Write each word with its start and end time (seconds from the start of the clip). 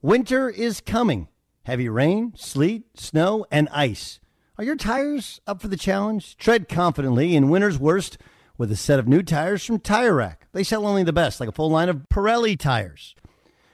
Winter 0.00 0.48
is 0.48 0.80
coming. 0.80 1.26
Heavy 1.64 1.88
rain, 1.88 2.32
sleet, 2.36 2.84
snow, 2.94 3.44
and 3.50 3.68
ice. 3.72 4.20
Are 4.56 4.62
your 4.62 4.76
tires 4.76 5.40
up 5.44 5.60
for 5.60 5.66
the 5.66 5.76
challenge? 5.76 6.36
Tread 6.36 6.68
confidently 6.68 7.34
in 7.34 7.50
winter's 7.50 7.80
worst 7.80 8.16
with 8.56 8.70
a 8.70 8.76
set 8.76 9.00
of 9.00 9.08
new 9.08 9.24
tires 9.24 9.64
from 9.64 9.80
Tire 9.80 10.14
Rack. 10.14 10.46
They 10.52 10.62
sell 10.62 10.86
only 10.86 11.02
the 11.02 11.12
best, 11.12 11.40
like 11.40 11.48
a 11.48 11.52
full 11.52 11.70
line 11.70 11.88
of 11.88 12.08
Pirelli 12.08 12.56
tires. 12.56 13.16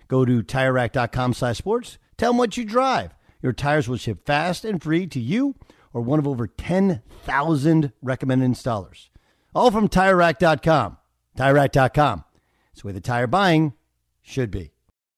Go 0.08 0.24
to 0.24 0.42
TireRack.com 0.42 1.34
slash 1.34 1.58
sports. 1.58 1.98
Tell 2.16 2.30
them 2.30 2.38
what 2.38 2.56
you 2.56 2.64
drive. 2.64 3.14
Your 3.42 3.52
tires 3.52 3.86
will 3.86 3.98
ship 3.98 4.24
fast 4.24 4.64
and 4.64 4.82
free 4.82 5.06
to 5.08 5.20
you 5.20 5.56
or 5.92 6.00
one 6.00 6.18
of 6.18 6.26
over 6.26 6.46
10,000 6.46 7.92
recommended 8.00 8.50
installers. 8.50 9.10
All 9.54 9.70
from 9.70 9.90
TireRack.com. 9.90 10.96
TireRack.com. 11.36 12.24
It's 12.72 12.80
the 12.80 12.86
way 12.86 12.92
the 12.94 13.00
tire 13.02 13.26
buying 13.26 13.74
should 14.22 14.50
be. 14.50 14.73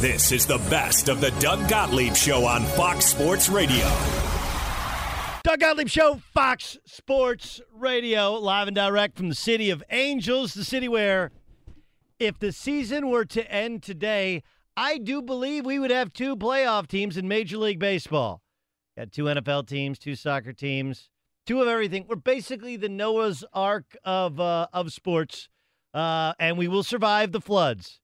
This 0.00 0.32
is 0.32 0.46
the 0.46 0.58
best 0.70 1.08
of 1.08 1.20
the 1.20 1.30
Doug 1.40 1.68
Gottlieb 1.68 2.14
Show 2.14 2.44
on 2.44 2.64
Fox 2.64 3.06
Sports 3.06 3.48
Radio. 3.48 3.86
Doug 5.44 5.60
Gottlieb 5.60 5.88
Show, 5.88 6.20
Fox 6.32 6.78
Sports 6.84 7.60
Radio, 7.72 8.32
live 8.34 8.68
and 8.68 8.74
direct 8.74 9.16
from 9.16 9.28
the 9.28 9.34
city 9.34 9.70
of 9.70 9.82
Angels, 9.90 10.54
the 10.54 10.64
city 10.64 10.88
where, 10.88 11.30
if 12.18 12.38
the 12.38 12.52
season 12.52 13.08
were 13.08 13.24
to 13.24 13.50
end 13.50 13.82
today, 13.82 14.42
I 14.76 14.98
do 14.98 15.22
believe 15.22 15.64
we 15.64 15.78
would 15.78 15.90
have 15.90 16.12
two 16.12 16.36
playoff 16.36 16.86
teams 16.86 17.16
in 17.16 17.28
Major 17.28 17.58
League 17.58 17.78
Baseball. 17.78 18.42
Got 18.96 19.12
two 19.12 19.24
NFL 19.24 19.66
teams, 19.68 19.98
two 19.98 20.16
soccer 20.16 20.52
teams, 20.52 21.10
two 21.46 21.60
of 21.62 21.68
everything. 21.68 22.06
We're 22.08 22.16
basically 22.16 22.76
the 22.76 22.88
Noah's 22.88 23.44
Ark 23.52 23.96
of 24.04 24.38
uh, 24.38 24.68
of 24.72 24.92
sports, 24.92 25.48
uh, 25.92 26.34
and 26.38 26.58
we 26.58 26.68
will 26.68 26.82
survive 26.82 27.32
the 27.32 27.40
floods. 27.40 28.00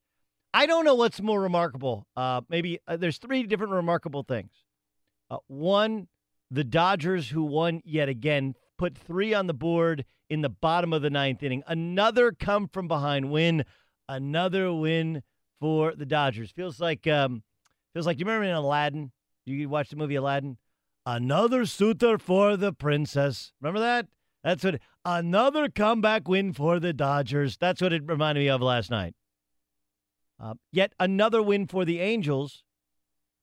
I 0.53 0.67
don't 0.67 0.85
know 0.85 0.95
what's 0.95 1.21
more 1.21 1.41
remarkable. 1.41 2.07
Uh, 2.17 2.41
maybe 2.49 2.81
uh, 2.89 2.97
there's 2.97 3.19
three 3.19 3.45
different 3.45 3.73
remarkable 3.73 4.25
things. 4.25 4.51
Uh, 5.31 5.39
one, 5.47 6.09
the 6.51 6.65
Dodgers, 6.65 7.29
who 7.31 7.45
won 7.45 7.81
yet 7.85 8.09
again, 8.09 8.55
put 8.77 8.99
three 8.99 9.33
on 9.33 9.47
the 9.47 9.55
board 9.55 10.05
in 10.29 10.41
the 10.41 10.49
bottom 10.49 10.93
of 10.93 11.03
the 11.03 11.11
ninth 11.11 11.43
inning. 11.43 11.63
Another 11.67 12.33
come 12.33 12.69
from 12.69 12.89
behind 12.89 13.31
win. 13.31 13.65
Another 14.09 14.73
win 14.73 15.23
for 15.61 15.95
the 15.95 16.07
Dodgers. 16.07 16.51
Feels 16.51 16.81
like 16.81 17.07
um, 17.07 17.43
feels 17.93 18.07
like 18.07 18.19
you 18.19 18.25
remember 18.25 18.45
in 18.45 18.55
Aladdin. 18.55 19.13
You 19.47 19.69
watched 19.69 19.91
the 19.91 19.97
movie 19.97 20.17
Aladdin. 20.17 20.57
Another 21.07 21.65
suitor 21.65 22.19
for 22.19 22.57
the 22.57 22.73
princess. 22.73 23.53
Remember 23.61 23.81
that? 23.81 24.07
That's 24.43 24.65
what. 24.65 24.81
Another 25.05 25.69
comeback 25.69 26.29
win 26.29 26.53
for 26.53 26.79
the 26.79 26.93
Dodgers. 26.93 27.57
That's 27.57 27.81
what 27.81 27.93
it 27.93 28.03
reminded 28.05 28.43
me 28.43 28.49
of 28.49 28.61
last 28.61 28.91
night. 28.91 29.15
Uh, 30.41 30.55
yet 30.73 30.93
another 30.99 31.43
win 31.43 31.67
for 31.67 31.85
the 31.85 32.01
Angels. 32.01 32.65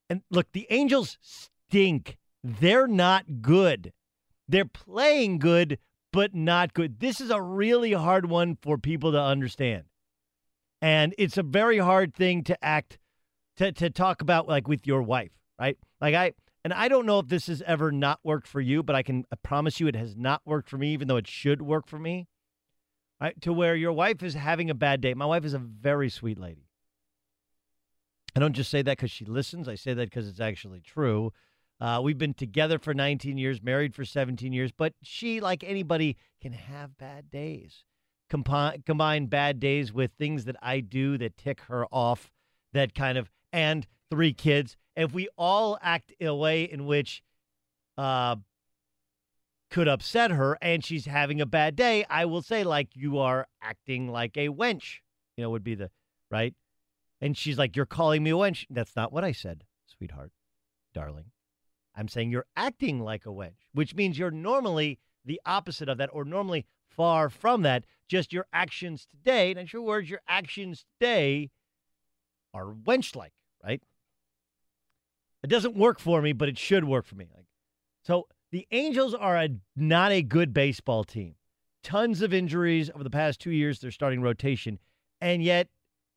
And 0.09 0.21
look, 0.31 0.51
the 0.51 0.67
Angels 0.69 1.17
stink. 1.21 2.17
They're 2.43 2.87
not 2.87 3.41
good. 3.41 3.93
They're 4.47 4.65
playing 4.65 5.39
good, 5.39 5.79
but 6.11 6.33
not 6.33 6.73
good. 6.73 6.99
This 6.99 7.21
is 7.21 7.29
a 7.29 7.41
really 7.41 7.91
hard 7.91 8.29
one 8.29 8.57
for 8.61 8.77
people 8.77 9.11
to 9.11 9.21
understand. 9.21 9.83
And 10.81 11.13
it's 11.17 11.37
a 11.37 11.43
very 11.43 11.77
hard 11.77 12.15
thing 12.15 12.43
to 12.45 12.63
act 12.63 12.97
to 13.57 13.71
to 13.73 13.89
talk 13.89 14.21
about 14.21 14.47
like 14.47 14.67
with 14.67 14.87
your 14.87 15.01
wife, 15.01 15.31
right? 15.59 15.77
Like 15.99 16.15
I 16.15 16.33
and 16.63 16.73
I 16.73 16.87
don't 16.87 17.05
know 17.05 17.19
if 17.19 17.27
this 17.27 17.47
has 17.47 17.61
ever 17.65 17.91
not 17.91 18.19
worked 18.23 18.47
for 18.47 18.61
you, 18.61 18.83
but 18.83 18.95
I 18.95 19.03
can 19.03 19.25
I 19.31 19.35
promise 19.41 19.79
you 19.79 19.87
it 19.87 19.95
has 19.95 20.15
not 20.15 20.41
worked 20.45 20.69
for 20.69 20.77
me, 20.77 20.93
even 20.93 21.07
though 21.07 21.17
it 21.17 21.27
should 21.27 21.61
work 21.61 21.87
for 21.87 21.99
me. 21.99 22.27
Right? 23.19 23.39
To 23.41 23.51
where 23.51 23.75
your 23.75 23.93
wife 23.93 24.21
is 24.21 24.35
having 24.35 24.69
a 24.69 24.75
bad 24.75 25.01
day. 25.01 25.15
My 25.15 25.25
wife 25.25 25.43
is 25.43 25.55
a 25.55 25.59
very 25.59 26.07
sweet 26.07 26.39
lady. 26.39 26.66
I 28.37 28.39
don't 28.39 28.53
just 28.53 28.69
say 28.69 28.83
that 28.83 28.97
because 28.97 29.09
she 29.09 29.25
listens. 29.25 29.67
I 29.67 29.73
say 29.73 29.95
that 29.95 30.11
because 30.11 30.27
it's 30.27 30.39
actually 30.39 30.79
true. 30.79 31.33
Uh, 31.81 32.01
we've 32.03 32.19
been 32.19 32.35
together 32.35 32.77
for 32.77 32.93
19 32.93 33.35
years, 33.35 33.63
married 33.63 33.95
for 33.95 34.05
17 34.05 34.53
years, 34.53 34.71
but 34.71 34.93
she, 35.01 35.39
like 35.39 35.63
anybody, 35.63 36.17
can 36.39 36.53
have 36.53 36.99
bad 36.99 37.31
days. 37.31 37.83
Compi- 38.31 38.85
combine 38.85 39.25
bad 39.25 39.59
days 39.59 39.91
with 39.91 40.11
things 40.19 40.45
that 40.45 40.55
I 40.61 40.81
do 40.81 41.17
that 41.17 41.35
tick 41.35 41.61
her 41.61 41.87
off, 41.87 42.29
that 42.73 42.93
kind 42.93 43.17
of, 43.17 43.31
and 43.51 43.87
three 44.11 44.33
kids. 44.33 44.77
If 44.95 45.13
we 45.13 45.29
all 45.35 45.79
act 45.81 46.13
in 46.19 46.27
a 46.27 46.35
way 46.35 46.61
in 46.61 46.85
which 46.85 47.23
uh, 47.97 48.35
could 49.71 49.87
upset 49.87 50.29
her 50.29 50.59
and 50.61 50.85
she's 50.85 51.07
having 51.07 51.41
a 51.41 51.47
bad 51.47 51.75
day, 51.75 52.05
I 52.07 52.25
will 52.25 52.43
say, 52.43 52.63
like, 52.63 52.89
you 52.93 53.17
are 53.17 53.47
acting 53.63 54.09
like 54.11 54.37
a 54.37 54.49
wench, 54.49 54.99
you 55.37 55.43
know, 55.43 55.49
would 55.49 55.63
be 55.63 55.73
the 55.73 55.89
right. 56.29 56.53
And 57.19 57.37
she's 57.37 57.57
like, 57.57 57.75
You're 57.75 57.85
calling 57.85 58.23
me 58.23 58.31
a 58.31 58.35
wench. 58.35 58.65
That's 58.69 58.95
not 58.95 59.11
what 59.11 59.23
I 59.23 59.31
said, 59.31 59.63
sweetheart, 59.85 60.31
darling. 60.93 61.31
I'm 61.95 62.07
saying 62.07 62.29
you're 62.29 62.45
acting 62.55 62.99
like 62.99 63.25
a 63.25 63.29
wench, 63.29 63.57
which 63.73 63.95
means 63.95 64.19
you're 64.19 64.29
normally 64.29 64.99
the 65.25 65.41
opposite 65.45 65.89
of 65.89 65.97
that, 65.97 66.11
or 66.13 66.23
normally 66.23 66.65
far 66.87 67.29
from 67.29 67.63
that. 67.63 67.85
Just 68.07 68.31
your 68.31 68.45
actions 68.53 69.05
today, 69.09 69.51
in 69.51 69.67
your 69.73 69.81
words, 69.81 70.09
your 70.09 70.21
actions 70.27 70.85
today 70.99 71.49
are 72.53 72.67
wench 72.67 73.15
like, 73.15 73.33
right? 73.63 73.81
It 75.43 75.47
doesn't 75.47 75.75
work 75.75 75.99
for 75.99 76.21
me, 76.21 76.33
but 76.33 76.49
it 76.49 76.57
should 76.57 76.83
work 76.83 77.05
for 77.05 77.15
me. 77.15 77.27
Like, 77.35 77.45
so 78.03 78.27
the 78.51 78.67
Angels 78.71 79.13
are 79.13 79.35
a 79.35 79.49
not 79.75 80.11
a 80.11 80.21
good 80.21 80.53
baseball 80.53 81.03
team. 81.03 81.35
Tons 81.83 82.21
of 82.21 82.33
injuries 82.33 82.89
over 82.93 83.03
the 83.03 83.09
past 83.09 83.39
two 83.39 83.51
years. 83.51 83.79
They're 83.79 83.91
starting 83.91 84.21
rotation, 84.21 84.79
and 85.19 85.43
yet 85.43 85.67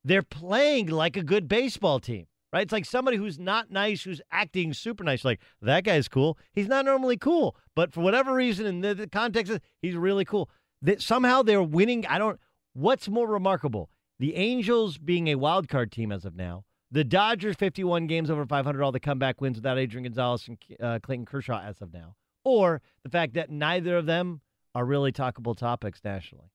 they're 0.05 0.23
playing 0.23 0.87
like 0.88 1.17
a 1.17 1.23
good 1.23 1.49
baseball 1.49 2.00
team, 2.00 2.26
right? 2.52 2.62
It's 2.62 2.73
like 2.73 2.85
somebody 2.85 3.17
who's 3.17 3.38
not 3.38 3.70
nice, 3.70 4.02
who's 4.02 4.20
acting 4.31 4.73
super 4.73 5.05
nice. 5.05 5.25
Like, 5.25 5.41
that 5.61 5.85
guy's 5.85 6.08
cool. 6.08 6.38
He's 6.52 6.69
not 6.69 6.85
normally 6.85 7.17
cool, 7.17 7.56
but 7.75 7.93
for 7.93 8.00
whatever 8.00 8.35
reason, 8.35 8.67
in 8.67 8.81
the, 8.81 8.94
the 8.94 9.08
context, 9.08 9.52
of, 9.52 9.61
he's 9.82 9.94
really 9.94 10.25
cool. 10.25 10.50
That 10.82 11.02
somehow 11.02 11.43
they're 11.43 11.62
winning. 11.62 12.06
I 12.06 12.19
don't. 12.19 12.41
What's 12.73 13.08
more 13.08 13.29
remarkable? 13.29 13.91
The 14.19 14.37
Angels 14.37 14.99
being 14.99 15.29
a 15.29 15.35
wild 15.35 15.69
card 15.69 15.91
team 15.91 16.12
as 16.12 16.25
of 16.25 16.37
now, 16.37 16.64
The 16.91 17.05
Dodgers 17.05 17.56
51 17.56 18.06
games 18.06 18.31
over 18.31 18.44
500, 18.47 18.82
all 18.82 18.93
the 18.93 19.00
comeback 19.00 19.41
wins 19.41 19.56
without 19.56 19.79
Adrian 19.79 20.05
Gonzalez 20.05 20.47
and 20.47 20.58
uh, 20.81 20.99
Clayton 21.02 21.25
Kershaw 21.25 21.61
as 21.61 21.81
of 21.81 21.93
now, 21.93 22.17
or 22.44 22.82
the 23.02 23.08
fact 23.08 23.35
that 23.35 23.50
neither 23.50 23.97
of 23.97 24.06
them 24.06 24.41
are 24.75 24.85
really 24.85 25.11
talkable 25.11 25.56
topics 25.56 26.00
nationally. 26.05 26.50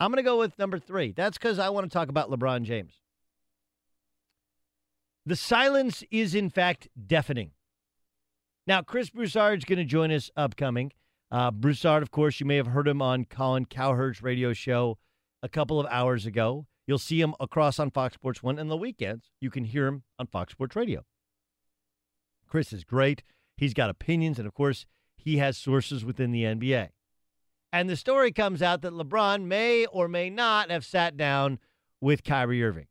I'm 0.00 0.10
going 0.10 0.16
to 0.16 0.22
go 0.22 0.38
with 0.38 0.58
number 0.58 0.78
three. 0.78 1.12
That's 1.12 1.38
because 1.38 1.58
I 1.58 1.68
want 1.70 1.90
to 1.90 1.92
talk 1.92 2.08
about 2.08 2.30
LeBron 2.30 2.62
James. 2.62 2.94
The 5.26 5.36
silence 5.36 6.04
is, 6.10 6.34
in 6.34 6.50
fact, 6.50 6.88
deafening. 7.06 7.52
Now, 8.66 8.82
Chris 8.82 9.10
Broussard 9.10 9.58
is 9.58 9.64
going 9.64 9.78
to 9.78 9.84
join 9.84 10.10
us 10.10 10.30
upcoming. 10.36 10.92
Uh, 11.30 11.50
Broussard, 11.50 12.02
of 12.02 12.10
course, 12.10 12.40
you 12.40 12.46
may 12.46 12.56
have 12.56 12.68
heard 12.68 12.86
him 12.88 13.00
on 13.00 13.24
Colin 13.24 13.64
Cowherd's 13.64 14.22
radio 14.22 14.52
show 14.52 14.98
a 15.42 15.48
couple 15.48 15.80
of 15.80 15.86
hours 15.90 16.26
ago. 16.26 16.66
You'll 16.86 16.98
see 16.98 17.20
him 17.20 17.34
across 17.40 17.78
on 17.78 17.90
Fox 17.90 18.14
Sports 18.14 18.42
1 18.42 18.58
and 18.58 18.70
the 18.70 18.76
weekends. 18.76 19.30
You 19.40 19.50
can 19.50 19.64
hear 19.64 19.86
him 19.86 20.02
on 20.18 20.26
Fox 20.26 20.52
Sports 20.52 20.76
Radio. 20.76 21.04
Chris 22.46 22.72
is 22.72 22.84
great. 22.84 23.22
He's 23.56 23.74
got 23.74 23.90
opinions, 23.90 24.38
and 24.38 24.46
of 24.46 24.54
course, 24.54 24.86
he 25.16 25.38
has 25.38 25.56
sources 25.56 26.04
within 26.04 26.30
the 26.30 26.42
NBA. 26.42 26.90
And 27.74 27.90
the 27.90 27.96
story 27.96 28.30
comes 28.30 28.62
out 28.62 28.82
that 28.82 28.92
LeBron 28.92 29.46
may 29.46 29.84
or 29.86 30.06
may 30.06 30.30
not 30.30 30.70
have 30.70 30.84
sat 30.84 31.16
down 31.16 31.58
with 32.00 32.22
Kyrie 32.22 32.62
Irving. 32.62 32.86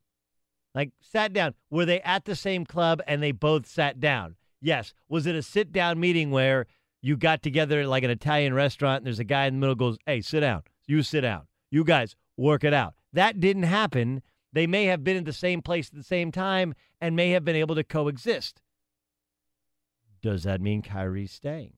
Like, 0.74 0.90
sat 1.00 1.32
down. 1.32 1.54
Were 1.70 1.86
they 1.86 2.02
at 2.02 2.26
the 2.26 2.36
same 2.36 2.66
club 2.66 3.00
and 3.06 3.22
they 3.22 3.32
both 3.32 3.66
sat 3.66 3.98
down? 3.98 4.36
Yes. 4.60 4.92
Was 5.08 5.24
it 5.24 5.36
a 5.36 5.42
sit 5.42 5.72
down 5.72 5.98
meeting 6.00 6.30
where 6.30 6.66
you 7.00 7.16
got 7.16 7.42
together 7.42 7.86
like 7.86 8.02
an 8.02 8.10
Italian 8.10 8.52
restaurant 8.52 8.98
and 8.98 9.06
there's 9.06 9.18
a 9.18 9.24
guy 9.24 9.46
in 9.46 9.54
the 9.54 9.60
middle 9.60 9.74
goes, 9.74 9.96
hey, 10.04 10.20
sit 10.20 10.40
down. 10.40 10.64
You 10.86 11.02
sit 11.02 11.22
down. 11.22 11.44
You 11.70 11.82
guys 11.82 12.14
work 12.36 12.62
it 12.62 12.74
out. 12.74 12.92
That 13.10 13.40
didn't 13.40 13.62
happen. 13.62 14.20
They 14.52 14.66
may 14.66 14.84
have 14.84 15.02
been 15.02 15.16
in 15.16 15.24
the 15.24 15.32
same 15.32 15.62
place 15.62 15.88
at 15.88 15.94
the 15.94 16.04
same 16.04 16.30
time 16.30 16.74
and 17.00 17.16
may 17.16 17.30
have 17.30 17.42
been 17.42 17.56
able 17.56 17.74
to 17.76 17.84
coexist. 17.84 18.60
Does 20.20 20.42
that 20.42 20.60
mean 20.60 20.82
Kyrie's 20.82 21.32
staying? 21.32 21.72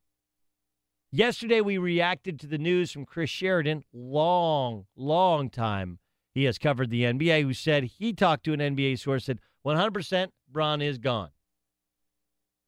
Yesterday, 1.16 1.62
we 1.62 1.78
reacted 1.78 2.38
to 2.40 2.46
the 2.46 2.58
news 2.58 2.92
from 2.92 3.06
Chris 3.06 3.30
Sheridan, 3.30 3.84
long, 3.90 4.84
long 4.96 5.48
time 5.48 5.98
he 6.34 6.44
has 6.44 6.58
covered 6.58 6.90
the 6.90 7.04
NBA, 7.04 7.40
who 7.40 7.54
said 7.54 7.84
he 7.84 8.12
talked 8.12 8.44
to 8.44 8.52
an 8.52 8.60
NBA 8.60 8.98
source, 8.98 9.24
said 9.24 9.40
100% 9.64 10.28
Bron 10.52 10.82
is 10.82 10.98
gone. 10.98 11.30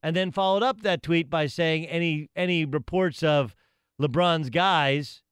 And 0.03 0.17
then 0.17 0.33
followed 0.33 0.63
up 0.63 0.81
that 0.81 1.03
tweet 1.03 1.29
by 1.29 1.47
saying 1.47 1.89
any 1.89 2.31
any 2.35 2.65
reports 2.65 3.23
of 3.23 3.55
LeBron's 4.01 4.49
guys 4.49 5.23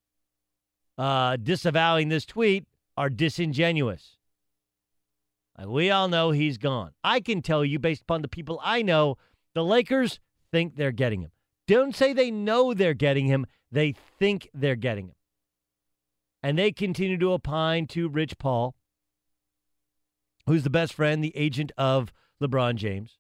uh, 0.99 1.37
disavowing 1.37 2.11
this 2.11 2.27
tweet 2.27 2.67
are 2.99 3.09
disingenuous. 3.09 4.19
Like 5.57 5.69
we 5.69 5.91
all 5.91 6.09
know 6.09 6.33
he's 6.33 6.59
gone. 6.59 6.93
I 7.03 7.21
can 7.21 7.41
tell 7.41 7.65
you, 7.65 7.79
based 7.79 8.03
upon 8.03 8.21
the 8.21 8.29
people 8.29 8.61
I 8.63 8.83
know, 8.83 9.17
the 9.55 9.65
Lakers 9.65 10.21
think 10.53 10.77
they're 10.77 10.93
getting 10.93 11.23
him. 11.23 11.31
Don't 11.67 11.95
say 11.95 12.13
they 12.13 12.31
know 12.31 12.73
they're 12.73 12.95
getting 12.95 13.27
him, 13.27 13.47
they 13.71 13.95
think 14.19 14.49
they're 14.55 14.77
getting 14.77 15.09
him. 15.09 15.15
And 16.43 16.59
they 16.59 16.71
continue 16.71 17.19
to 17.19 17.33
opine 17.33 17.87
to 17.89 18.09
Rich 18.09 18.39
Paul, 18.39 18.77
who's 20.47 20.63
the 20.63 20.71
best 20.71 20.95
friend, 20.95 21.23
the 21.23 21.37
agent 21.37 21.73
of 21.77 22.13
LeBron 22.41 22.77
James. 22.77 23.19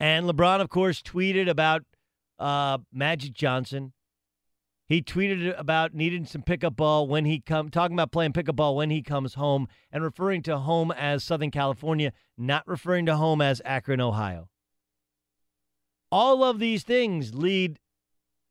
And 0.00 0.26
LeBron, 0.28 0.60
of 0.60 0.70
course, 0.70 1.02
tweeted 1.02 1.48
about 1.48 1.82
uh, 2.38 2.78
Magic 2.92 3.32
Johnson. 3.34 3.92
He 4.88 5.02
tweeted 5.02 5.56
about 5.56 5.94
needing 5.94 6.24
some 6.24 6.42
pickup 6.42 6.74
ball 6.74 7.06
when 7.06 7.26
he 7.26 7.38
come 7.38 7.68
talking 7.68 7.94
about 7.94 8.10
playing 8.10 8.32
pickup 8.32 8.56
ball 8.56 8.74
when 8.74 8.90
he 8.90 9.02
comes 9.02 9.34
home 9.34 9.68
and 9.92 10.02
referring 10.02 10.42
to 10.42 10.58
home 10.58 10.90
as 10.90 11.22
Southern 11.22 11.52
California, 11.52 12.12
not 12.36 12.66
referring 12.66 13.06
to 13.06 13.16
home 13.16 13.40
as 13.40 13.62
Akron, 13.64 14.00
Ohio. 14.00 14.48
All 16.12 16.42
of 16.42 16.58
these 16.58 16.82
things 16.82 17.34
lead 17.34 17.78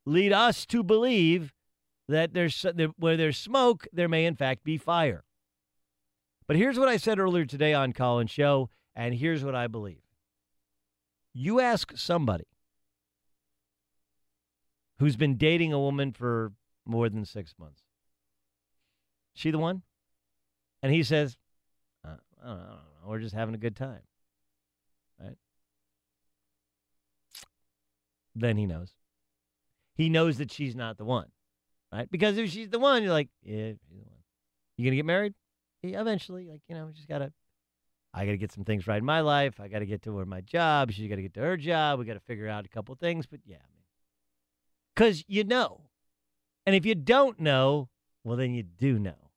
lead 0.06 0.34
us 0.34 0.66
to 0.68 0.84
believe 0.84 1.54
that 2.08 2.34
there's 2.34 2.66
where 2.98 3.18
there's 3.18 3.38
smoke, 3.38 3.88
there 3.94 4.08
may 4.08 4.26
in 4.26 4.36
fact 4.36 4.64
be 4.64 4.78
fire. 4.78 5.24
But 6.48 6.56
here's 6.56 6.80
what 6.80 6.90
I 6.90 6.98
said 6.98 7.20
earlier 7.20 7.46
today 7.46 7.74
on 7.74 7.94
Colin's 7.94 8.32
show, 8.32 8.70
and 8.96 9.14
here's 9.14 9.44
what 9.44 9.54
I 9.54 9.68
believe. 9.68 10.02
You 11.34 11.60
ask 11.60 11.96
somebody 11.96 12.48
who's 14.98 15.16
been 15.16 15.38
dating 15.38 15.74
a 15.74 15.80
woman 15.80 16.12
for 16.12 16.54
more 16.86 17.08
than 17.08 17.24
six 17.24 17.54
months. 17.60 17.82
She 19.34 19.52
the 19.52 19.60
one? 19.60 19.84
And 20.82 20.92
he 20.92 21.04
says, 21.04 21.38
uh, 22.06 22.16
I, 22.44 22.48
don't 22.48 22.58
know, 22.58 22.64
I 22.64 22.68
don't 22.68 22.70
know. 22.70 23.10
We're 23.10 23.20
just 23.20 23.36
having 23.36 23.56
a 23.56 23.60
good 23.60 23.76
time. 23.76 24.02
Right? 25.22 25.38
Then 28.36 28.58
he 28.58 28.66
knows. 28.66 28.94
He 29.96 30.10
knows 30.10 30.38
that 30.38 30.52
she's 30.52 30.76
not 30.76 30.98
the 30.98 31.06
one 31.06 31.32
right? 31.92 32.10
Because 32.10 32.38
if 32.38 32.50
she's 32.50 32.70
the 32.70 32.80
one, 32.80 33.04
you're 33.04 33.12
like, 33.12 33.30
yeah, 33.44 33.72
she's 33.72 33.90
the 33.90 34.04
one. 34.04 34.24
You 34.78 34.86
gonna 34.86 34.96
get 34.96 35.06
married? 35.06 35.34
Yeah, 35.84 36.02
eventually. 36.02 36.48
Like, 36.48 36.62
you 36.68 36.76
know, 36.76 36.90
just 36.94 37.08
gotta. 37.08 37.32
I 38.14 38.26
gotta 38.26 38.38
get 38.38 38.52
some 38.52 38.64
things 38.64 38.88
right 38.88 38.98
in 38.98 39.06
my 39.06 39.22
life. 39.22 39.60
I 39.60 39.68
gotta 39.68 39.86
get 39.86 40.02
to 40.04 40.12
where 40.12 40.26
my 40.26 40.42
job. 40.42 40.92
She's 40.92 41.10
gotta 41.10 41.22
get 41.22 41.34
to 41.36 41.42
her 41.42 41.58
job. 41.58 42.00
We 42.00 42.06
gotta 42.06 42.20
figure 42.20 42.48
out 42.48 42.66
a 42.66 42.70
couple 42.70 42.96
things. 42.96 43.26
But 43.26 43.42
yeah, 43.46 43.58
because 44.96 45.24
you 45.28 45.44
know, 45.44 45.82
and 46.66 46.76
if 46.76 46.86
you 46.86 46.96
don't 46.96 47.40
know, 47.40 47.90
well, 48.24 48.38
then 48.38 48.54
you 48.54 48.64
do 48.64 48.98
know, 48.98 49.32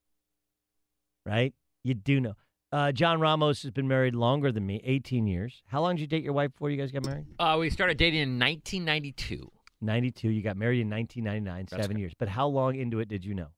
right? 1.26 1.54
You 1.84 1.94
do 1.94 2.20
know. 2.20 2.34
Uh, 2.72 2.90
John 2.90 3.20
Ramos 3.20 3.62
has 3.62 3.70
been 3.70 3.86
married 3.86 4.14
longer 4.14 4.50
than 4.50 4.64
me, 4.64 4.80
18 4.82 5.26
years. 5.26 5.62
How 5.66 5.82
long 5.82 5.96
did 5.96 6.00
you 6.00 6.06
date 6.06 6.24
your 6.24 6.32
wife 6.32 6.52
before 6.52 6.70
you 6.70 6.78
guys 6.78 6.90
got 6.90 7.04
married? 7.04 7.26
Uh, 7.38 7.58
we 7.60 7.68
started 7.68 7.98
dating 7.98 8.20
in 8.20 8.38
1992. 8.38 9.50
92. 9.82 10.30
You 10.30 10.42
got 10.42 10.56
married 10.56 10.80
in 10.80 10.88
1999, 10.88 11.66
That's 11.70 11.82
seven 11.82 11.98
years. 11.98 12.14
But 12.18 12.28
how 12.28 12.46
long 12.46 12.76
into 12.76 13.00
it 13.00 13.08
did 13.08 13.26
you 13.26 13.34
know? 13.34 13.48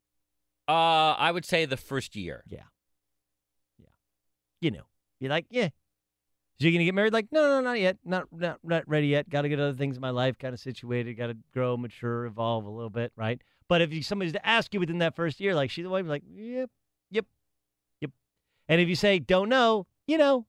Uh, 0.67 1.13
I 1.13 1.31
would 1.31 1.45
say 1.45 1.65
the 1.65 1.77
first 1.77 2.17
year. 2.17 2.43
Yeah. 2.49 2.63
Yeah. 3.79 3.87
You 4.61 4.73
know, 4.73 4.85
you're 5.21 5.31
like, 5.31 5.47
yeah. 5.49 5.69
So 6.59 6.67
you're 6.67 6.73
gonna 6.73 6.85
get 6.85 6.95
married? 6.95 7.13
Like, 7.13 7.29
no, 7.31 7.43
no, 7.43 7.61
not 7.61 7.79
yet. 7.79 7.99
Not, 8.05 8.27
not, 8.33 8.59
not 8.65 8.83
ready 8.89 9.09
yet. 9.09 9.29
Got 9.29 9.43
to 9.43 9.49
get 9.49 9.61
other 9.61 9.75
things 9.75 9.97
in 9.97 10.01
my 10.01 10.11
life 10.11 10.39
kind 10.39 10.55
of 10.55 10.61
situated. 10.61 11.15
Got 11.15 11.27
to 11.29 11.37
grow, 11.53 11.77
mature, 11.77 12.27
evolve 12.27 12.65
a 12.65 12.71
little 12.71 12.91
bit, 12.91 13.13
right? 13.17 13.41
But 13.69 13.81
if 13.81 13.93
you, 13.93 14.03
somebody's 14.03 14.33
to 14.33 14.47
ask 14.47 14.73
you 14.75 14.81
within 14.81 14.99
that 14.99 15.15
first 15.15 15.41
year, 15.41 15.55
like 15.55 15.71
she's 15.71 15.85
the 15.85 15.91
wife, 15.91 16.07
like, 16.07 16.23
yep. 16.33 16.71
And 18.69 18.81
if 18.81 18.89
you 18.89 18.97
say 18.97 19.19
don't 19.19 19.49
know, 19.49 19.87
you 20.07 20.19
know, 20.19 20.47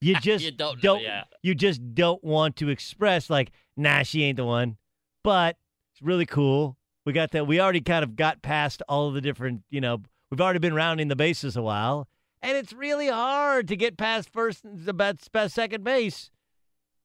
you 0.00 0.14
just 0.20 0.44
you 0.44 0.50
don't, 0.50 0.80
don't 0.80 1.02
know, 1.02 1.08
yeah. 1.08 1.24
you 1.42 1.54
just 1.54 1.94
don't 1.94 2.22
want 2.24 2.56
to 2.56 2.68
express 2.68 3.30
like, 3.30 3.52
nah, 3.76 4.02
she 4.02 4.24
ain't 4.24 4.36
the 4.36 4.44
one. 4.44 4.76
But 5.22 5.56
it's 5.92 6.02
really 6.02 6.26
cool. 6.26 6.76
We 7.04 7.12
got 7.12 7.30
that. 7.32 7.46
We 7.46 7.60
already 7.60 7.80
kind 7.80 8.02
of 8.02 8.16
got 8.16 8.42
past 8.42 8.82
all 8.88 9.08
of 9.08 9.14
the 9.14 9.20
different, 9.20 9.62
you 9.70 9.80
know, 9.80 10.02
we've 10.30 10.40
already 10.40 10.58
been 10.58 10.74
rounding 10.74 11.08
the 11.08 11.16
bases 11.16 11.56
a 11.56 11.62
while, 11.62 12.08
and 12.42 12.56
it's 12.56 12.72
really 12.72 13.08
hard 13.08 13.68
to 13.68 13.76
get 13.76 13.96
past 13.96 14.30
first, 14.32 14.64
about 14.86 15.20
past 15.32 15.54
second 15.54 15.84
base. 15.84 16.30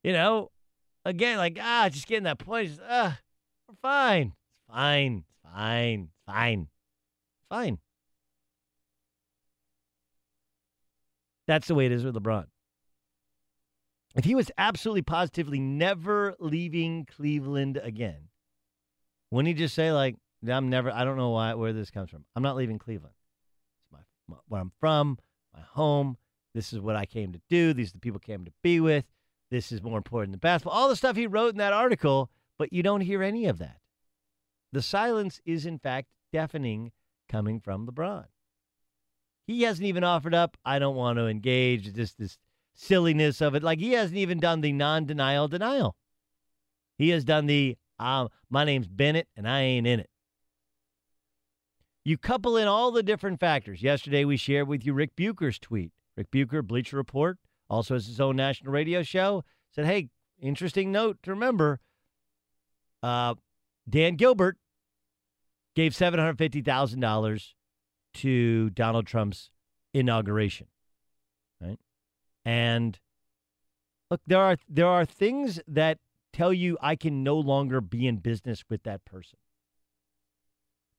You 0.03 0.13
know, 0.13 0.51
again, 1.03 1.37
like 1.37 1.57
ah, 1.59 1.89
just 1.89 2.07
getting 2.07 2.25
that 2.25 2.39
point. 2.39 2.69
Just, 2.69 2.81
ah, 2.87 3.19
we're 3.67 3.75
fine. 3.81 4.33
It's 4.67 4.75
fine. 4.75 5.23
It's 5.27 5.55
fine. 5.55 6.09
It's 6.11 6.33
fine. 6.33 6.59
It's 6.59 7.47
fine. 7.49 7.77
That's 11.47 11.67
the 11.67 11.75
way 11.75 11.85
it 11.85 11.91
is 11.91 12.03
with 12.03 12.15
LeBron 12.15 12.45
if 14.15 14.23
he 14.23 14.33
was 14.33 14.49
absolutely 14.57 15.01
positively 15.01 15.59
never 15.59 16.35
leaving 16.39 17.05
Cleveland 17.05 17.79
again, 17.83 18.29
wouldn't 19.29 19.49
he 19.49 19.53
just 19.53 19.75
say 19.75 19.91
like, 19.91 20.15
"I'm 20.47 20.69
never. 20.69 20.89
I 20.91 21.03
don't 21.03 21.17
know 21.17 21.31
why 21.31 21.53
where 21.53 21.73
this 21.73 21.91
comes 21.91 22.09
from. 22.09 22.23
I'm 22.35 22.43
not 22.43 22.55
leaving 22.55 22.79
Cleveland. 22.79 23.13
It's 23.81 23.91
my, 23.91 23.99
my 24.27 24.37
where 24.47 24.61
I'm 24.61 24.71
from, 24.79 25.19
my 25.53 25.61
home. 25.61 26.17
This 26.53 26.71
is 26.71 26.79
what 26.79 26.95
I 26.95 27.05
came 27.05 27.33
to 27.33 27.41
do. 27.49 27.73
These 27.73 27.89
are 27.89 27.93
the 27.93 27.99
people 27.99 28.21
I 28.23 28.25
came 28.25 28.45
to 28.45 28.53
be 28.63 28.79
with. 28.79 29.03
This 29.51 29.71
is 29.71 29.83
more 29.83 29.97
important 29.97 30.31
than 30.31 30.39
basketball. 30.39 30.73
All 30.73 30.89
the 30.89 30.95
stuff 30.95 31.17
he 31.17 31.27
wrote 31.27 31.51
in 31.51 31.57
that 31.57 31.73
article, 31.73 32.31
but 32.57 32.71
you 32.71 32.81
don't 32.81 33.01
hear 33.01 33.21
any 33.21 33.45
of 33.45 33.57
that. 33.57 33.79
The 34.71 34.81
silence 34.81 35.41
is 35.45 35.65
in 35.65 35.77
fact 35.77 36.07
deafening 36.31 36.93
coming 37.27 37.59
from 37.59 37.85
LeBron. 37.85 38.25
He 39.45 39.61
hasn't 39.61 39.85
even 39.85 40.03
offered 40.03 40.33
up, 40.33 40.57
I 40.65 40.79
don't 40.79 40.95
want 40.95 41.17
to 41.19 41.27
engage, 41.27 41.93
just 41.93 42.17
this 42.17 42.37
silliness 42.73 43.41
of 43.41 43.55
it. 43.55 43.63
Like 43.63 43.79
he 43.79 43.91
hasn't 43.93 44.17
even 44.17 44.39
done 44.39 44.61
the 44.61 44.73
non 44.73 45.05
denial 45.05 45.47
denial. 45.47 45.95
He 46.97 47.09
has 47.09 47.23
done 47.23 47.45
the, 47.45 47.77
um, 47.99 48.29
my 48.49 48.63
name's 48.63 48.87
Bennett 48.87 49.27
and 49.35 49.47
I 49.47 49.61
ain't 49.61 49.87
in 49.87 49.99
it. 49.99 50.09
You 52.03 52.17
couple 52.17 52.55
in 52.57 52.67
all 52.67 52.91
the 52.91 53.03
different 53.03 53.39
factors. 53.39 53.81
Yesterday, 53.81 54.25
we 54.25 54.37
shared 54.37 54.67
with 54.67 54.85
you 54.85 54.93
Rick 54.93 55.15
Bucher's 55.15 55.57
tweet. 55.57 55.91
Rick 56.15 56.31
Bucher, 56.31 56.61
Bleacher 56.61 56.97
Report, 56.97 57.39
also 57.69 57.95
has 57.95 58.05
his 58.05 58.21
own 58.21 58.35
national 58.35 58.71
radio 58.71 59.01
show, 59.01 59.43
said, 59.71 59.85
Hey, 59.85 60.09
interesting 60.39 60.91
note 60.91 61.17
to 61.23 61.31
remember 61.31 61.79
uh, 63.01 63.33
Dan 63.89 64.15
Gilbert 64.15 64.57
gave 65.75 65.93
$750,000 65.93 67.53
to 68.15 68.69
Donald 68.71 69.07
Trump's 69.07 69.49
inauguration. 69.93 70.67
Right? 71.61 71.79
And 72.43 72.99
look, 74.09 74.21
there 74.27 74.41
are 74.41 74.57
there 74.67 74.87
are 74.87 75.05
things 75.05 75.59
that 75.67 75.99
tell 76.33 76.53
you 76.53 76.77
I 76.81 76.95
can 76.95 77.23
no 77.23 77.37
longer 77.37 77.81
be 77.81 78.07
in 78.07 78.17
business 78.17 78.63
with 78.69 78.83
that 78.83 79.05
person. 79.05 79.37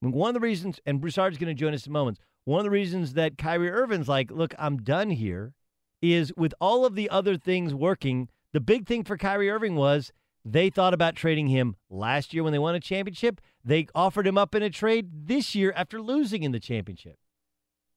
I 0.03 0.07
mean, 0.07 0.15
one 0.15 0.31
of 0.31 0.35
the 0.35 0.41
reasons, 0.41 0.81
and 0.87 1.01
Broussard's 1.01 1.39
going 1.39 1.55
to 1.55 1.61
join 1.61 1.75
us 1.75 1.87
in 1.87 1.93
moments. 1.93 2.21
One 2.45 2.61
of 2.61 2.65
the 2.65 2.71
reasons 2.71 3.15
that 3.15 3.39
Kyrie 3.39 3.71
Irving's 3.71 4.09
like, 4.09 4.31
look, 4.31 4.55
I'm 4.59 4.79
done 4.79 5.11
here, 5.11 5.55
is 6.03 6.33
with 6.37 6.55
all 6.61 6.85
of 6.85 6.95
the 6.95 7.09
other 7.11 7.37
things 7.37 7.75
working. 7.75 8.29
The 8.53 8.61
big 8.61 8.87
thing 8.87 9.05
for 9.05 9.17
Kyrie 9.17 9.51
Irving 9.51 9.75
was 9.75 10.13
they 10.49 10.71
thought 10.71 10.95
about 10.95 11.17
trading 11.17 11.49
him 11.49 11.75
last 11.91 12.33
year 12.33 12.45
when 12.45 12.53
they 12.53 12.59
won 12.61 12.77
a 12.77 12.81
championship. 12.81 13.41
They 13.65 13.89
offered 13.97 14.29
him 14.29 14.39
up 14.39 14.55
in 14.55 14.63
a 14.63 14.71
trade 14.71 15.27
this 15.27 15.57
year 15.57 15.73
after 15.75 16.01
losing 16.01 16.45
in 16.45 16.53
the 16.53 16.61
championship. 16.61 17.17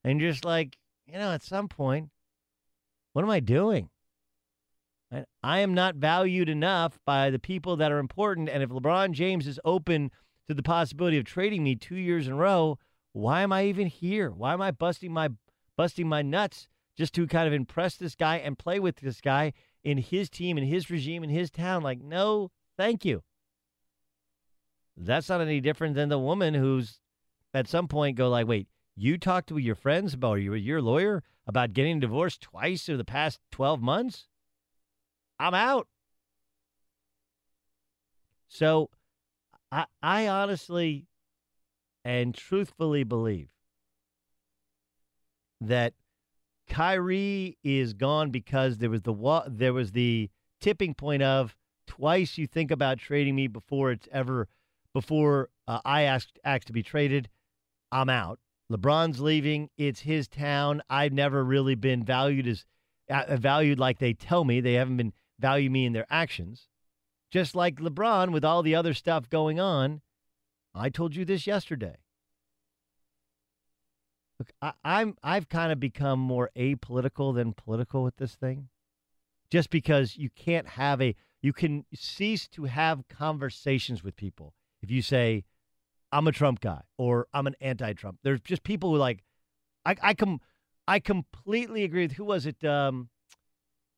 And 0.02 0.18
just 0.18 0.44
like, 0.44 0.76
you 1.06 1.14
know, 1.14 1.30
at 1.30 1.44
some 1.44 1.68
point, 1.68 2.10
what 3.12 3.22
am 3.22 3.30
I 3.30 3.38
doing? 3.38 3.88
I, 5.12 5.24
I 5.44 5.60
am 5.60 5.74
not 5.74 5.94
valued 5.94 6.48
enough 6.48 6.98
by 7.06 7.30
the 7.30 7.38
people 7.38 7.76
that 7.76 7.92
are 7.92 7.98
important. 7.98 8.48
And 8.48 8.64
if 8.64 8.70
LeBron 8.70 9.12
James 9.12 9.46
is 9.46 9.60
open 9.64 10.10
to 10.48 10.54
the 10.54 10.62
possibility 10.62 11.18
of 11.18 11.24
trading 11.24 11.62
me 11.62 11.76
two 11.76 11.96
years 11.96 12.26
in 12.26 12.32
a 12.32 12.36
row, 12.36 12.78
why 13.12 13.42
am 13.42 13.52
I 13.52 13.66
even 13.66 13.86
here? 13.86 14.30
Why 14.30 14.54
am 14.54 14.60
I 14.60 14.72
busting 14.72 15.12
my 15.12 15.28
busting 15.76 16.08
my 16.08 16.20
nuts 16.20 16.66
just 16.98 17.14
to 17.14 17.28
kind 17.28 17.46
of 17.46 17.54
impress 17.54 17.96
this 17.96 18.16
guy 18.16 18.38
and 18.38 18.58
play 18.58 18.80
with 18.80 18.96
this 18.96 19.20
guy 19.20 19.52
in 19.84 19.98
his 19.98 20.28
team, 20.28 20.58
in 20.58 20.64
his 20.64 20.90
regime, 20.90 21.24
in 21.24 21.30
his 21.30 21.50
town? 21.50 21.82
Like, 21.82 22.00
no, 22.00 22.50
thank 22.76 23.04
you. 23.04 23.22
That's 24.96 25.28
not 25.28 25.40
any 25.40 25.60
different 25.60 25.94
than 25.94 26.08
the 26.08 26.18
woman 26.18 26.54
who's 26.54 27.00
at 27.54 27.68
some 27.68 27.88
point 27.88 28.16
go 28.16 28.28
like, 28.28 28.46
wait, 28.46 28.68
you 28.94 29.16
talked 29.16 29.48
to 29.48 29.58
your 29.58 29.74
friends 29.74 30.14
about 30.14 30.34
your 30.34 30.56
your 30.56 30.82
lawyer 30.82 31.22
about 31.46 31.72
getting 31.72 32.00
divorced 32.00 32.42
twice 32.42 32.88
over 32.88 32.98
the 32.98 33.04
past 33.04 33.40
twelve 33.50 33.80
months? 33.80 34.28
I'm 35.38 35.54
out. 35.54 35.88
So 38.48 38.90
I 39.72 39.86
I 40.02 40.28
honestly 40.28 41.06
and 42.04 42.34
truthfully 42.34 43.04
believe 43.04 43.48
that 45.60 45.94
Kyrie 46.70 47.58
is 47.64 47.92
gone 47.94 48.30
because 48.30 48.78
there 48.78 48.88
was 48.90 49.02
the 49.02 49.42
there 49.48 49.72
was 49.72 49.90
the 49.90 50.30
tipping 50.60 50.94
point 50.94 51.22
of 51.22 51.56
twice 51.86 52.38
you 52.38 52.46
think 52.46 52.70
about 52.70 52.98
trading 52.98 53.34
me 53.34 53.48
before 53.48 53.90
it's 53.90 54.08
ever 54.12 54.46
before 54.94 55.50
uh, 55.66 55.80
I 55.84 56.02
asked 56.02 56.38
asked 56.44 56.68
to 56.68 56.72
be 56.72 56.84
traded. 56.84 57.28
I'm 57.90 58.08
out. 58.08 58.38
LeBron's 58.72 59.20
leaving. 59.20 59.68
It's 59.76 60.00
his 60.00 60.28
town. 60.28 60.80
I've 60.88 61.12
never 61.12 61.44
really 61.44 61.74
been 61.74 62.04
valued 62.04 62.46
as 62.46 62.64
uh, 63.10 63.36
valued 63.36 63.80
like 63.80 63.98
they 63.98 64.12
tell 64.12 64.44
me. 64.44 64.60
They 64.60 64.74
haven't 64.74 64.96
been 64.96 65.12
value 65.40 65.70
me 65.70 65.86
in 65.86 65.92
their 65.92 66.06
actions. 66.08 66.68
Just 67.32 67.56
like 67.56 67.80
LeBron 67.80 68.30
with 68.30 68.44
all 68.44 68.62
the 68.62 68.76
other 68.76 68.94
stuff 68.94 69.28
going 69.28 69.58
on. 69.58 70.02
I 70.72 70.88
told 70.88 71.16
you 71.16 71.24
this 71.24 71.48
yesterday. 71.48 71.96
Look, 74.40 74.52
I, 74.62 74.72
I'm 74.82 75.16
I've 75.22 75.50
kind 75.50 75.70
of 75.70 75.78
become 75.78 76.18
more 76.18 76.50
apolitical 76.56 77.34
than 77.34 77.52
political 77.52 78.02
with 78.02 78.16
this 78.16 78.34
thing. 78.34 78.68
Just 79.50 79.68
because 79.68 80.16
you 80.16 80.30
can't 80.30 80.66
have 80.66 81.02
a 81.02 81.14
you 81.42 81.52
can 81.52 81.84
cease 81.94 82.48
to 82.48 82.64
have 82.64 83.06
conversations 83.08 84.02
with 84.02 84.16
people 84.16 84.54
if 84.82 84.90
you 84.90 85.02
say, 85.02 85.44
I'm 86.10 86.26
a 86.26 86.32
Trump 86.32 86.60
guy 86.60 86.80
or 86.96 87.26
I'm 87.34 87.46
an 87.46 87.54
anti-Trump. 87.60 88.18
There's 88.22 88.40
just 88.40 88.62
people 88.62 88.90
who 88.90 88.96
like, 88.96 89.22
I 89.84 89.96
I 90.02 90.14
com 90.14 90.40
I 90.88 91.00
completely 91.00 91.84
agree 91.84 92.04
with 92.04 92.12
who 92.12 92.24
was 92.24 92.46
it? 92.46 92.64
Um, 92.64 93.10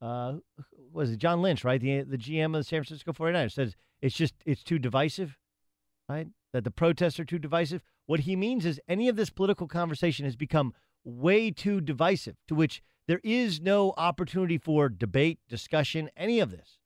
uh, 0.01 0.33
was 0.91 1.11
it 1.11 1.19
John 1.19 1.41
Lynch, 1.41 1.63
right? 1.63 1.79
The 1.79 2.01
the 2.01 2.17
GM 2.17 2.47
of 2.47 2.51
the 2.53 2.63
San 2.65 2.83
Francisco 2.83 3.13
49ers 3.13 3.53
says 3.53 3.77
it's 4.01 4.15
just 4.15 4.33
it's 4.45 4.61
too 4.61 4.77
divisive, 4.77 5.37
right? 6.09 6.27
That 6.51 6.65
the 6.65 6.71
protests 6.71 7.17
are 7.17 7.25
too 7.25 7.39
divisive. 7.39 7.81
What 8.05 8.21
he 8.21 8.35
means 8.35 8.65
is 8.65 8.81
any 8.87 9.07
of 9.07 9.15
this 9.15 9.29
political 9.29 9.67
conversation 9.67 10.25
has 10.25 10.35
become 10.35 10.73
way 11.03 11.51
too 11.51 11.81
divisive, 11.81 12.35
to 12.47 12.55
which 12.55 12.81
there 13.07 13.21
is 13.23 13.61
no 13.61 13.93
opportunity 13.97 14.57
for 14.57 14.89
debate, 14.89 15.39
discussion, 15.49 16.09
any 16.15 16.39
of 16.39 16.51
this. 16.51 16.79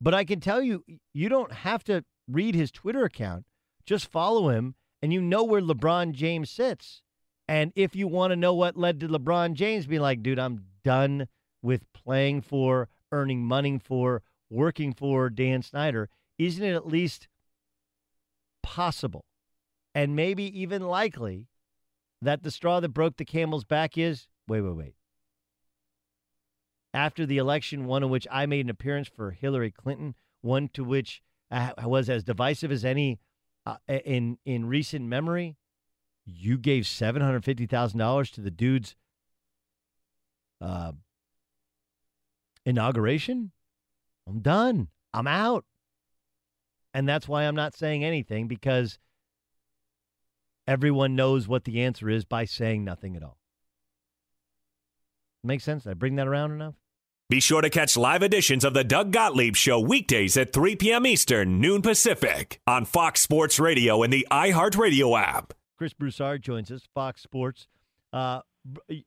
But 0.00 0.14
I 0.14 0.24
can 0.24 0.40
tell 0.40 0.62
you, 0.62 0.84
you 1.12 1.28
don't 1.28 1.52
have 1.52 1.84
to 1.84 2.04
read 2.28 2.54
his 2.54 2.70
Twitter 2.70 3.04
account. 3.04 3.44
Just 3.86 4.10
follow 4.10 4.48
him, 4.48 4.74
and 5.02 5.12
you 5.12 5.20
know 5.20 5.44
where 5.44 5.60
LeBron 5.60 6.12
James 6.12 6.50
sits. 6.50 7.02
And 7.46 7.72
if 7.74 7.94
you 7.94 8.08
want 8.08 8.30
to 8.30 8.36
know 8.36 8.54
what 8.54 8.76
led 8.76 9.00
to 9.00 9.08
LeBron 9.08 9.54
James 9.54 9.86
being 9.86 10.00
like, 10.00 10.22
dude, 10.22 10.38
I'm 10.38 10.64
done 10.82 11.28
with 11.62 11.90
playing 11.92 12.42
for, 12.42 12.88
earning 13.12 13.44
money 13.44 13.78
for, 13.78 14.22
working 14.50 14.94
for 14.94 15.28
Dan 15.28 15.62
Snyder, 15.62 16.08
isn't 16.38 16.64
it 16.64 16.74
at 16.74 16.86
least 16.86 17.28
possible 18.64 19.26
and 19.94 20.16
maybe 20.16 20.44
even 20.58 20.82
likely 20.82 21.46
that 22.22 22.42
the 22.42 22.50
straw 22.50 22.80
that 22.80 22.88
broke 22.88 23.18
the 23.18 23.24
camel's 23.24 23.64
back 23.64 23.96
is 23.98 24.26
wait, 24.48 24.62
wait, 24.62 24.74
wait. 24.74 24.94
After 26.94 27.26
the 27.26 27.38
election, 27.38 27.84
one 27.84 28.02
in 28.02 28.08
which 28.08 28.26
I 28.30 28.46
made 28.46 28.64
an 28.64 28.70
appearance 28.70 29.08
for 29.08 29.32
Hillary 29.32 29.70
Clinton, 29.70 30.14
one 30.40 30.68
to 30.74 30.82
which 30.82 31.22
I 31.50 31.86
was 31.86 32.08
as 32.08 32.24
divisive 32.24 32.72
as 32.72 32.84
any 32.84 33.20
uh, 33.66 33.76
in 33.88 34.38
in 34.44 34.66
recent 34.66 35.04
memory, 35.04 35.56
you 36.24 36.56
gave 36.56 36.86
seven 36.86 37.20
hundred 37.20 37.44
fifty 37.44 37.66
thousand 37.66 37.98
dollars 37.98 38.30
to 38.32 38.40
the 38.40 38.50
dude's 38.50 38.96
uh, 40.60 40.92
inauguration. 42.64 43.52
I'm 44.26 44.40
done. 44.40 44.88
I'm 45.12 45.26
out. 45.26 45.64
And 46.94 47.08
that's 47.08 47.28
why 47.28 47.42
I'm 47.42 47.56
not 47.56 47.74
saying 47.74 48.04
anything 48.04 48.46
because 48.46 48.98
everyone 50.66 51.16
knows 51.16 51.48
what 51.48 51.64
the 51.64 51.82
answer 51.82 52.08
is 52.08 52.24
by 52.24 52.44
saying 52.44 52.84
nothing 52.84 53.16
at 53.16 53.22
all. 53.22 53.36
Makes 55.42 55.64
sense? 55.64 55.82
Did 55.82 55.90
I 55.90 55.94
bring 55.94 56.16
that 56.16 56.28
around 56.28 56.52
enough? 56.52 56.74
Be 57.28 57.40
sure 57.40 57.62
to 57.62 57.70
catch 57.70 57.96
live 57.96 58.22
editions 58.22 58.64
of 58.64 58.74
the 58.74 58.84
Doug 58.84 59.10
Gottlieb 59.10 59.56
Show 59.56 59.80
weekdays 59.80 60.36
at 60.36 60.52
3 60.52 60.76
p.m. 60.76 61.06
Eastern, 61.06 61.60
noon 61.60 61.82
Pacific, 61.82 62.60
on 62.66 62.84
Fox 62.84 63.20
Sports 63.20 63.58
Radio 63.58 64.02
and 64.02 64.12
the 64.12 64.26
iHeartRadio 64.30 65.18
app. 65.20 65.52
Chris 65.76 65.92
Broussard 65.92 66.42
joins 66.42 66.70
us, 66.70 66.82
Fox 66.94 67.22
Sports. 67.22 67.66
Uh, 68.12 68.40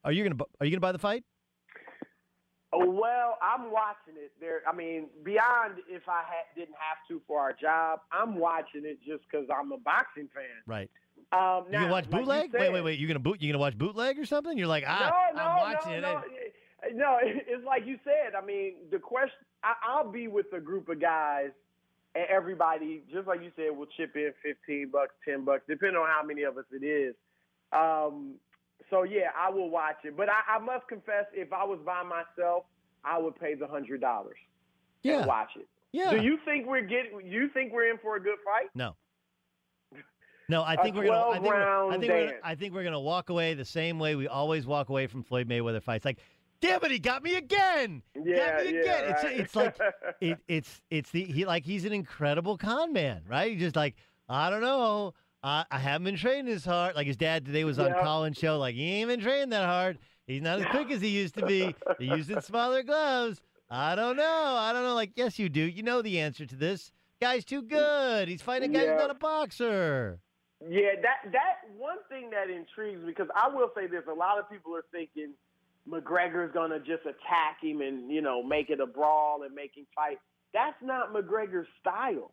are 0.04 0.12
you 0.12 0.24
gonna 0.24 0.44
are 0.60 0.66
you 0.66 0.72
gonna 0.72 0.82
buy 0.82 0.92
the 0.92 1.00
fight? 1.00 1.24
Well, 2.86 3.38
I'm 3.42 3.72
watching 3.72 4.16
it. 4.18 4.32
There, 4.40 4.62
I 4.68 4.76
mean, 4.76 5.08
beyond 5.24 5.76
if 5.90 6.08
I 6.08 6.20
had, 6.20 6.46
didn't 6.56 6.76
have 6.80 6.98
to 7.10 7.22
for 7.28 7.40
our 7.40 7.54
job, 7.54 8.02
I'm 8.12 8.36
watching 8.36 8.84
it 8.86 9.00
just 9.06 9.24
because 9.30 9.48
I'm 9.54 9.72
a 9.72 9.78
boxing 9.78 10.30
fan. 10.34 10.44
Right. 10.66 10.90
Um, 11.32 11.66
you 11.66 11.72
now, 11.74 11.80
gonna 11.82 11.92
watch 11.92 12.06
like 12.06 12.12
bootleg? 12.12 12.44
you 12.46 12.52
said- 12.52 12.62
wait, 12.62 12.74
wait, 12.74 12.82
wait. 12.84 13.00
You 13.00 13.08
gonna 13.08 13.20
boot? 13.20 13.42
You 13.42 13.52
gonna 13.52 13.60
watch 13.60 13.78
bootleg 13.78 14.20
or 14.20 14.26
something? 14.26 14.58
You're 14.58 14.68
like, 14.68 14.84
ah, 14.88 15.12
no, 15.34 15.38
no, 15.38 15.48
I'm 15.48 15.74
watching 15.74 15.92
no, 15.92 15.98
it. 15.98 16.02
no. 16.02 16.22
No, 16.94 17.18
it's 17.24 17.66
like 17.66 17.86
you 17.86 17.98
said. 18.04 18.36
I 18.40 18.46
mean, 18.46 18.76
the 18.92 19.00
question. 19.00 19.34
I, 19.64 19.74
I'll 19.86 20.10
be 20.10 20.28
with 20.28 20.46
a 20.54 20.60
group 20.60 20.88
of 20.90 21.02
guys, 21.02 21.50
and 22.16 22.26
everybody, 22.30 23.02
just 23.12 23.28
like 23.28 23.42
you 23.42 23.52
said, 23.56 23.76
will 23.76 23.88
chip 23.98 24.16
in 24.16 24.32
fifteen 24.44 24.90
bucks, 24.92 25.14
ten 25.28 25.44
bucks, 25.44 25.64
depending 25.68 25.98
on 25.98 26.08
how 26.08 26.26
many 26.26 26.44
of 26.44 26.58
us 26.58 26.66
it 26.72 26.86
is. 26.86 27.16
Um, 27.74 28.36
so 28.90 29.04
yeah, 29.04 29.30
I 29.38 29.50
will 29.50 29.70
watch 29.70 29.98
it. 30.04 30.16
But 30.16 30.30
I, 30.30 30.56
I 30.56 30.60
must 30.60 30.88
confess, 30.88 31.26
if 31.34 31.52
I 31.54 31.64
was 31.64 31.80
by 31.86 32.04
myself, 32.04 32.64
I 33.04 33.18
would 33.18 33.36
pay 33.40 33.54
the 33.56 33.68
hundred 33.68 34.02
dollars 34.02 34.38
Yeah. 35.04 35.26
watch 35.26 35.52
it. 35.56 35.68
Yeah. 35.92 36.12
Do 36.12 36.22
you 36.22 36.38
think 36.46 36.68
we're 36.68 36.82
getting? 36.82 37.22
You 37.26 37.50
think 37.54 37.72
we're 37.74 37.90
in 37.90 37.98
for 38.00 38.18
a 38.18 38.22
good 38.22 38.38
fight? 38.46 38.70
No. 38.76 38.96
No, 40.50 40.64
I 40.64 40.78
think 40.78 40.96
we're 40.96 41.06
gonna. 41.08 41.30
I 41.30 41.34
think, 41.34 41.46
we're, 41.46 41.90
I 41.90 41.98
think 41.98 42.12
we're. 42.12 42.28
dance. 42.28 42.42
I 42.44 42.56
think 42.56 42.74
we're 42.74 42.84
gonna 42.84 43.00
walk 43.00 43.30
away 43.30 43.54
the 43.54 43.66
same 43.66 44.00
way 44.00 44.16
we 44.16 44.28
always 44.28 44.66
walk 44.66 44.90
away 44.90 45.08
from 45.08 45.24
Floyd 45.24 45.48
Mayweather 45.50 45.84
fights. 45.84 46.06
Like, 46.06 46.20
damn 46.62 46.82
it, 46.86 46.92
he 46.92 47.00
got 47.00 47.22
me 47.22 47.36
again. 47.36 48.02
Yeah, 48.16 48.56
got 48.58 48.66
me 48.66 48.74
yeah, 48.74 48.80
again. 48.80 49.04
It's 49.10 49.24
right. 49.24 49.40
it's 49.40 49.56
like 49.56 49.78
it, 50.22 50.38
it's 50.48 50.82
it's 50.90 51.12
the 51.12 51.26
he 51.26 51.46
like 51.46 51.66
he's 51.66 51.84
an 51.84 51.92
incredible 51.92 52.58
con 52.58 52.94
man, 52.94 53.24
right? 53.28 53.52
He's 53.52 53.60
just 53.60 53.76
like 53.76 53.96
I 54.30 54.50
don't 54.50 54.62
know. 54.62 55.14
I, 55.48 55.66
I 55.72 55.80
haven't 55.80 56.06
been 56.06 56.18
training 56.18 56.52
as 56.54 56.66
hard. 56.66 56.96
Like 56.96 57.08
his 57.08 57.16
dad 57.18 57.46
today 57.46 57.64
was 57.64 57.80
on 57.80 57.88
Yeah. 57.92 58.04
Colin's 58.04 58.38
show. 58.38 58.58
Like 58.60 58.76
he 58.76 58.84
ain't 58.96 59.10
been 59.10 59.20
training 59.22 59.50
that 59.50 59.66
hard. 59.66 59.98
He's 60.26 60.42
not 60.42 60.60
as 60.60 60.66
quick 60.68 60.92
as 60.92 61.00
he 61.02 61.08
used 61.08 61.36
to 61.36 61.46
be. 61.46 61.74
He's 62.00 62.10
using 62.10 62.42
smaller 62.42 62.84
gloves. 62.84 63.42
I 63.70 63.96
don't 63.96 64.18
know. 64.18 64.56
I 64.58 64.74
don't 64.74 64.84
know. 64.84 64.94
Like 64.96 65.12
yes, 65.16 65.40
you 65.40 65.48
do. 65.50 65.62
You 65.62 65.84
know 65.84 66.02
the 66.02 66.20
answer 66.20 66.46
to 66.46 66.56
this. 66.56 66.92
Guy's 67.22 67.46
too 67.46 67.62
good. 67.62 68.28
He's 68.28 68.42
fighting 68.42 68.72
a 68.72 68.74
guy 68.78 68.84
Yeah. 68.86 68.94
who's 68.94 69.02
not 69.02 69.12
a 69.12 69.16
boxer. 69.16 70.20
Yeah, 70.68 70.96
that 71.02 71.32
that 71.32 71.56
one 71.78 71.98
thing 72.10 72.30
that 72.32 72.50
intrigues 72.50 73.00
me 73.02 73.08
because 73.08 73.30
I 73.36 73.48
will 73.48 73.72
say 73.76 73.88
this: 73.88 74.04
a 74.10 74.14
lot 74.14 74.40
of 74.40 74.50
people 74.50 74.76
are 74.76 74.86
thinking 74.92 75.34
McGregor's 75.90 76.52
gonna 76.54 76.80
just 76.80 77.04
attack 77.04 77.62
him 77.62 77.82
and 77.82 78.12
you 78.12 78.22
know 78.22 78.44
make 78.44 78.70
it 78.70 78.80
a 78.80 78.86
brawl 78.88 79.44
and 79.44 79.56
make 79.56 79.78
him 79.78 79.86
fight. 79.96 80.20
That's 80.54 80.76
not 80.82 81.14
McGregor's 81.14 81.68
style. 81.80 82.32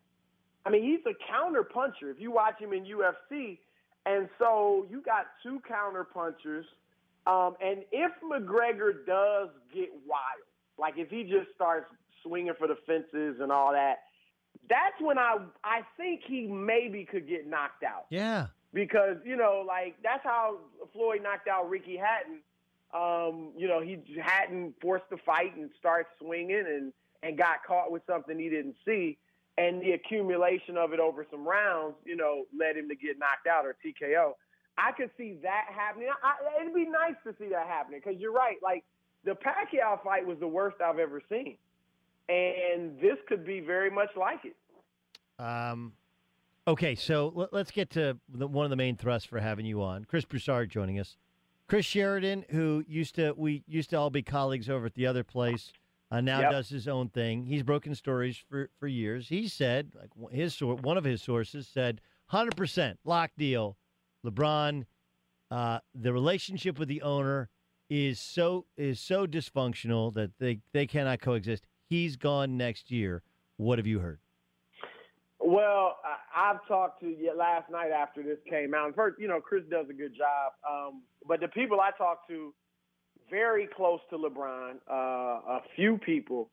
I 0.67 0.71
mean, 0.71 0.83
he's 0.83 1.05
a 1.07 1.15
counter 1.31 1.63
puncher. 1.65 2.11
If 2.11 2.21
you 2.21 2.31
watch 2.31 2.59
him 2.59 2.73
in 2.73 2.85
UFC, 2.85 3.59
and 4.07 4.29
so 4.39 4.87
you 4.91 5.03
got 5.03 5.27
two 5.43 5.61
counter 5.69 6.05
punchers 6.05 6.67
Um, 7.27 7.57
and 7.61 7.85
if 7.93 8.13
McGregor 8.23 9.07
does 9.07 9.49
get 9.75 9.91
wild, 10.07 10.45
like 10.79 10.95
if 10.99 11.09
he 11.11 11.25
just 11.25 11.49
starts 11.55 11.87
swinging 12.23 12.53
for 12.59 12.67
the 12.69 12.77
fences 12.87 13.39
and 13.41 13.51
all 13.51 13.73
that, 13.73 14.01
that's 14.69 15.01
when 15.01 15.19
I 15.19 15.39
I 15.65 15.83
think 15.97 16.23
he 16.27 16.47
maybe 16.47 17.05
could 17.05 17.29
get 17.29 17.47
knocked 17.49 17.83
out. 17.85 18.07
Yeah. 18.11 18.49
Because 18.75 19.17
you 19.25 19.37
know, 19.37 19.65
like 19.67 19.97
that's 20.03 20.25
how 20.25 20.59
Floyd 20.93 21.23
knocked 21.23 21.49
out 21.49 21.69
Ricky 21.71 21.97
Hatton. 21.97 22.41
Um, 22.93 23.53
you 23.57 23.69
know, 23.69 23.81
he 23.81 23.99
hadn't 24.23 24.75
forced 24.81 25.09
the 25.11 25.17
fight 25.19 25.57
and 25.57 25.71
started 25.79 26.07
swinging 26.21 26.65
and 26.67 26.93
and 27.23 27.39
got 27.39 27.65
caught 27.67 27.91
with 27.91 28.03
something 28.07 28.39
he 28.39 28.51
didn't 28.51 28.77
see, 28.85 29.19
and 29.57 29.81
the 29.81 29.93
accumulation 29.93 30.77
of 30.77 30.93
it 30.93 31.01
over 31.01 31.27
some 31.31 31.47
rounds, 31.47 31.95
you 32.05 32.17
know, 32.17 32.45
led 32.59 32.77
him 32.77 32.89
to 32.89 32.95
get 32.95 33.19
knocked 33.19 33.47
out 33.47 33.65
or 33.65 33.77
TKO. 33.85 34.33
I 34.77 34.93
could 34.93 35.11
see 35.17 35.37
that 35.43 35.67
happening. 35.75 36.09
I, 36.23 36.63
it'd 36.63 36.75
be 36.75 36.87
nice 36.87 37.15
to 37.25 37.35
see 37.39 37.49
that 37.51 37.67
happening 37.67 38.01
because 38.05 38.21
you're 38.21 38.33
right. 38.33 38.57
Like 38.63 38.85
the 39.25 39.33
Pacquiao 39.33 40.03
fight 40.03 40.27
was 40.27 40.39
the 40.41 40.49
worst 40.49 40.81
I've 40.81 40.99
ever 40.99 41.23
seen, 41.29 41.57
and 42.29 42.99
this 43.01 43.17
could 43.29 43.47
be 43.47 43.61
very 43.61 43.91
much 43.91 44.11
like 44.17 44.41
it. 44.45 44.57
Um, 45.39 45.93
okay, 46.67 46.97
so 46.97 47.33
let, 47.35 47.53
us 47.53 47.71
get 47.71 47.91
to 47.91 48.19
the, 48.29 48.47
one 48.49 48.65
of 48.65 48.71
the 48.71 48.77
main 48.77 48.97
thrusts 48.97 49.29
for 49.29 49.39
having 49.39 49.67
you 49.67 49.83
on. 49.83 50.05
Chris 50.05 50.25
Broussard 50.25 50.71
joining 50.71 50.99
us. 50.99 51.17
Chris 51.69 51.87
Sheridan, 51.87 52.45
who 52.51 52.85
used 52.87 53.15
to 53.15 53.33
we 53.37 53.63
used 53.67 53.91
to 53.91 53.97
all 53.97 54.11
be 54.11 54.23
colleagues 54.23 54.69
over 54.69 54.87
at 54.87 54.95
the 54.95 55.07
other 55.07 55.25
place, 55.25 55.73
uh, 56.15 56.21
now 56.21 56.41
Yep. 56.41 56.51
does 56.53 56.69
his 56.69 56.87
own 56.87 57.09
thing. 57.09 57.45
He's 57.45 57.63
broken 57.63 57.95
stories 57.95 58.37
for 58.37 58.71
for 58.79 58.87
years. 58.87 59.29
He 59.29 59.49
said, 59.49 59.93
like 59.95 60.11
his 60.33 60.61
one 60.61 60.97
of 60.97 61.05
his 61.05 61.23
sources 61.23 61.67
said, 61.67 62.01
hundred 62.27 62.57
percent 62.57 62.99
lock 63.05 63.33
deal. 63.37 63.77
LeBron, 64.25 64.85
uh, 65.51 65.81
the 65.95 66.13
relationship 66.13 66.79
with 66.79 66.89
the 66.89 67.03
owner 67.03 67.49
is 67.91 68.21
so 68.21 68.67
is 68.77 69.01
so 69.01 69.27
dysfunctional 69.27 70.15
that 70.15 70.39
they 70.39 70.61
they 70.73 70.87
cannot 70.87 71.21
coexist. 71.21 71.67
He's 71.89 72.17
gone 72.17 72.57
next 72.57 72.91
year. 72.91 73.23
What 73.57 73.79
have 73.79 73.87
you 73.87 73.99
heard? 73.99 74.21
Well, 75.41 75.99
I've 76.35 76.67
talked 76.67 77.01
to 77.01 77.07
you 77.09 77.37
last 77.37 77.71
night 77.71 77.91
after 77.91 78.23
this 78.23 78.39
came 78.49 78.73
out. 78.75 78.87
And 78.87 78.95
first, 78.95 79.19
you 79.21 79.29
know, 79.29 79.41
Chris 79.41 79.63
does 79.71 79.87
a 79.91 79.93
good 79.93 80.15
job. 80.17 80.53
Um, 80.69 81.03
but 81.27 81.41
the 81.41 81.49
people 81.49 81.81
I 81.81 81.91
talked 81.99 82.29
to, 82.29 82.55
very 83.31 83.67
close 83.67 84.01
to 84.11 84.19
LeBron, 84.19 84.75
uh, 84.91 84.95
a 84.95 85.61
few 85.77 85.99
people, 85.99 86.51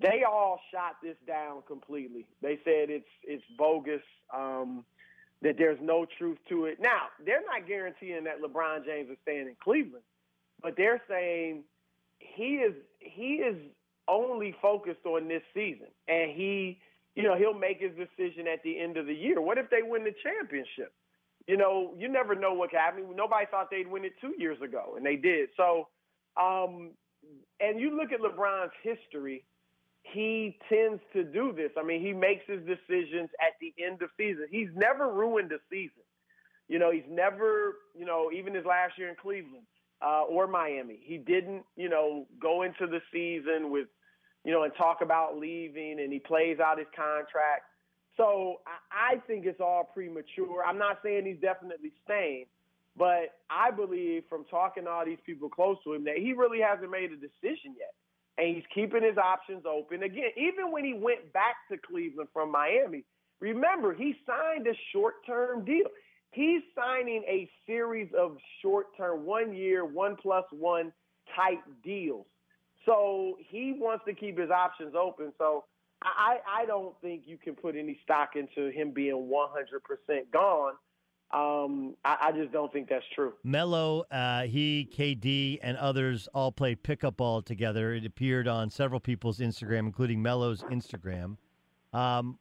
they 0.00 0.22
all 0.28 0.60
shot 0.72 0.96
this 1.02 1.16
down 1.26 1.62
completely. 1.66 2.26
They 2.42 2.58
said 2.64 2.90
it's 2.90 3.08
it's 3.22 3.44
bogus. 3.56 4.02
Um, 4.34 4.84
that 5.42 5.56
there's 5.58 5.78
no 5.82 6.06
truth 6.18 6.38
to 6.48 6.64
it. 6.64 6.78
Now, 6.80 7.08
they're 7.24 7.42
not 7.44 7.68
guaranteeing 7.68 8.24
that 8.24 8.40
LeBron 8.42 8.84
James 8.86 9.10
is 9.10 9.18
staying 9.22 9.46
in 9.46 9.54
Cleveland, 9.62 10.04
but 10.62 10.74
they're 10.76 11.02
saying 11.08 11.64
he 12.18 12.56
is 12.56 12.74
he 12.98 13.34
is 13.34 13.56
only 14.08 14.54
focused 14.60 15.04
on 15.04 15.28
this 15.28 15.42
season, 15.52 15.88
and 16.08 16.30
he, 16.30 16.80
you 17.14 17.22
know, 17.22 17.36
he'll 17.36 17.58
make 17.58 17.80
his 17.80 17.92
decision 17.92 18.46
at 18.48 18.62
the 18.62 18.80
end 18.80 18.96
of 18.96 19.06
the 19.06 19.14
year. 19.14 19.40
What 19.40 19.58
if 19.58 19.70
they 19.70 19.82
win 19.82 20.04
the 20.04 20.14
championship? 20.22 20.92
You 21.46 21.58
know, 21.58 21.92
you 21.98 22.08
never 22.08 22.34
know 22.34 22.54
what 22.54 22.70
can 22.70 22.80
happen. 22.80 23.04
Nobody 23.14 23.44
thought 23.50 23.70
they'd 23.70 23.86
win 23.86 24.04
it 24.04 24.14
two 24.20 24.34
years 24.38 24.60
ago, 24.62 24.94
and 24.96 25.04
they 25.04 25.16
did. 25.16 25.50
So, 25.58 25.88
um, 26.40 26.90
and 27.60 27.80
you 27.80 27.96
look 27.96 28.12
at 28.12 28.20
LeBron's 28.20 28.72
history 28.82 29.44
he 30.04 30.58
tends 30.68 31.02
to 31.14 31.24
do 31.24 31.52
this. 31.52 31.70
I 31.78 31.82
mean, 31.82 32.00
he 32.00 32.12
makes 32.12 32.44
his 32.46 32.60
decisions 32.60 33.30
at 33.40 33.54
the 33.60 33.74
end 33.82 34.02
of 34.02 34.10
season. 34.16 34.46
He's 34.50 34.68
never 34.74 35.10
ruined 35.10 35.50
a 35.52 35.58
season. 35.70 36.02
You 36.68 36.78
know, 36.78 36.90
he's 36.90 37.08
never, 37.08 37.76
you 37.98 38.04
know, 38.04 38.30
even 38.32 38.54
his 38.54 38.64
last 38.64 38.98
year 38.98 39.08
in 39.08 39.16
Cleveland 39.20 39.66
uh, 40.04 40.22
or 40.22 40.46
Miami, 40.46 41.00
he 41.02 41.18
didn't, 41.18 41.64
you 41.76 41.88
know, 41.88 42.26
go 42.40 42.62
into 42.62 42.86
the 42.86 43.00
season 43.12 43.70
with, 43.70 43.88
you 44.44 44.52
know, 44.52 44.62
and 44.64 44.72
talk 44.76 45.00
about 45.00 45.38
leaving, 45.38 45.98
and 46.00 46.12
he 46.12 46.18
plays 46.18 46.58
out 46.60 46.78
his 46.78 46.86
contract. 46.94 47.64
So 48.16 48.60
I, 48.66 49.14
I 49.14 49.16
think 49.26 49.46
it's 49.46 49.60
all 49.60 49.90
premature. 49.92 50.64
I'm 50.66 50.78
not 50.78 50.98
saying 51.02 51.26
he's 51.26 51.40
definitely 51.40 51.92
staying, 52.04 52.46
but 52.96 53.34
I 53.50 53.70
believe 53.70 54.24
from 54.28 54.44
talking 54.44 54.84
to 54.84 54.90
all 54.90 55.04
these 55.04 55.18
people 55.26 55.48
close 55.48 55.76
to 55.84 55.94
him 55.94 56.04
that 56.04 56.18
he 56.18 56.32
really 56.32 56.60
hasn't 56.60 56.90
made 56.90 57.10
a 57.10 57.16
decision 57.16 57.74
yet 57.78 57.94
and 58.38 58.54
he's 58.54 58.64
keeping 58.74 59.02
his 59.02 59.16
options 59.16 59.64
open. 59.66 60.02
Again, 60.02 60.30
even 60.36 60.72
when 60.72 60.84
he 60.84 60.94
went 60.94 61.32
back 61.32 61.56
to 61.70 61.78
Cleveland 61.78 62.28
from 62.32 62.50
Miami, 62.50 63.04
remember, 63.40 63.94
he 63.94 64.14
signed 64.26 64.66
a 64.66 64.74
short 64.92 65.14
term 65.26 65.64
deal. 65.64 65.86
He's 66.32 66.62
signing 66.74 67.22
a 67.28 67.48
series 67.66 68.08
of 68.18 68.36
short 68.60 68.96
term, 68.96 69.24
one 69.24 69.54
year, 69.54 69.84
one 69.84 70.16
plus 70.20 70.44
one 70.50 70.92
type 71.36 71.62
deals. 71.84 72.26
So 72.86 73.38
he 73.48 73.76
wants 73.78 74.04
to 74.06 74.14
keep 74.14 74.38
his 74.38 74.50
options 74.50 74.94
open. 74.94 75.32
So 75.38 75.64
I, 76.02 76.38
I 76.62 76.66
don't 76.66 76.94
think 77.00 77.22
you 77.24 77.38
can 77.38 77.54
put 77.54 77.76
any 77.76 77.98
stock 78.02 78.30
into 78.34 78.70
him 78.70 78.90
being 78.90 79.30
100% 79.32 80.30
gone. 80.32 80.74
Um, 81.34 81.96
I, 82.04 82.28
I 82.28 82.32
just 82.32 82.52
don't 82.52 82.72
think 82.72 82.88
that's 82.88 83.04
true. 83.12 83.32
Melo, 83.42 84.04
uh, 84.12 84.42
he, 84.42 84.88
KD, 84.96 85.58
and 85.62 85.76
others 85.78 86.28
all 86.32 86.52
played 86.52 86.84
pickup 86.84 87.16
ball 87.16 87.42
together. 87.42 87.92
It 87.94 88.06
appeared 88.06 88.46
on 88.46 88.70
several 88.70 89.00
people's 89.00 89.40
Instagram, 89.40 89.80
including 89.80 90.22
Melo's 90.22 90.62
Instagram. 90.64 91.36
Um, 91.92 92.38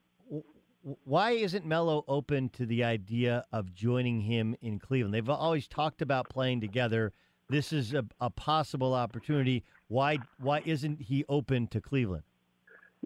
why 1.06 1.32
isn't 1.32 1.66
Melo 1.66 2.06
open 2.08 2.50
to 2.50 2.68
the 2.68 2.84
idea 2.84 3.44
of 3.52 3.74
joining 3.74 4.22
him 4.22 4.56
in 4.62 4.78
Cleveland? 4.78 5.16
They've 5.16 5.30
always 5.30 5.68
talked 5.68 6.04
about 6.04 6.30
playing 6.30 6.62
together. 6.62 7.14
This 7.50 7.74
is 7.74 7.96
a, 7.96 8.06
a 8.20 8.30
possible 8.30 8.94
opportunity. 8.94 9.64
Why 9.88 10.20
why 10.40 10.62
isn't 10.66 11.02
he 11.02 11.26
open 11.30 11.68
to 11.68 11.82
Cleveland? 11.82 12.24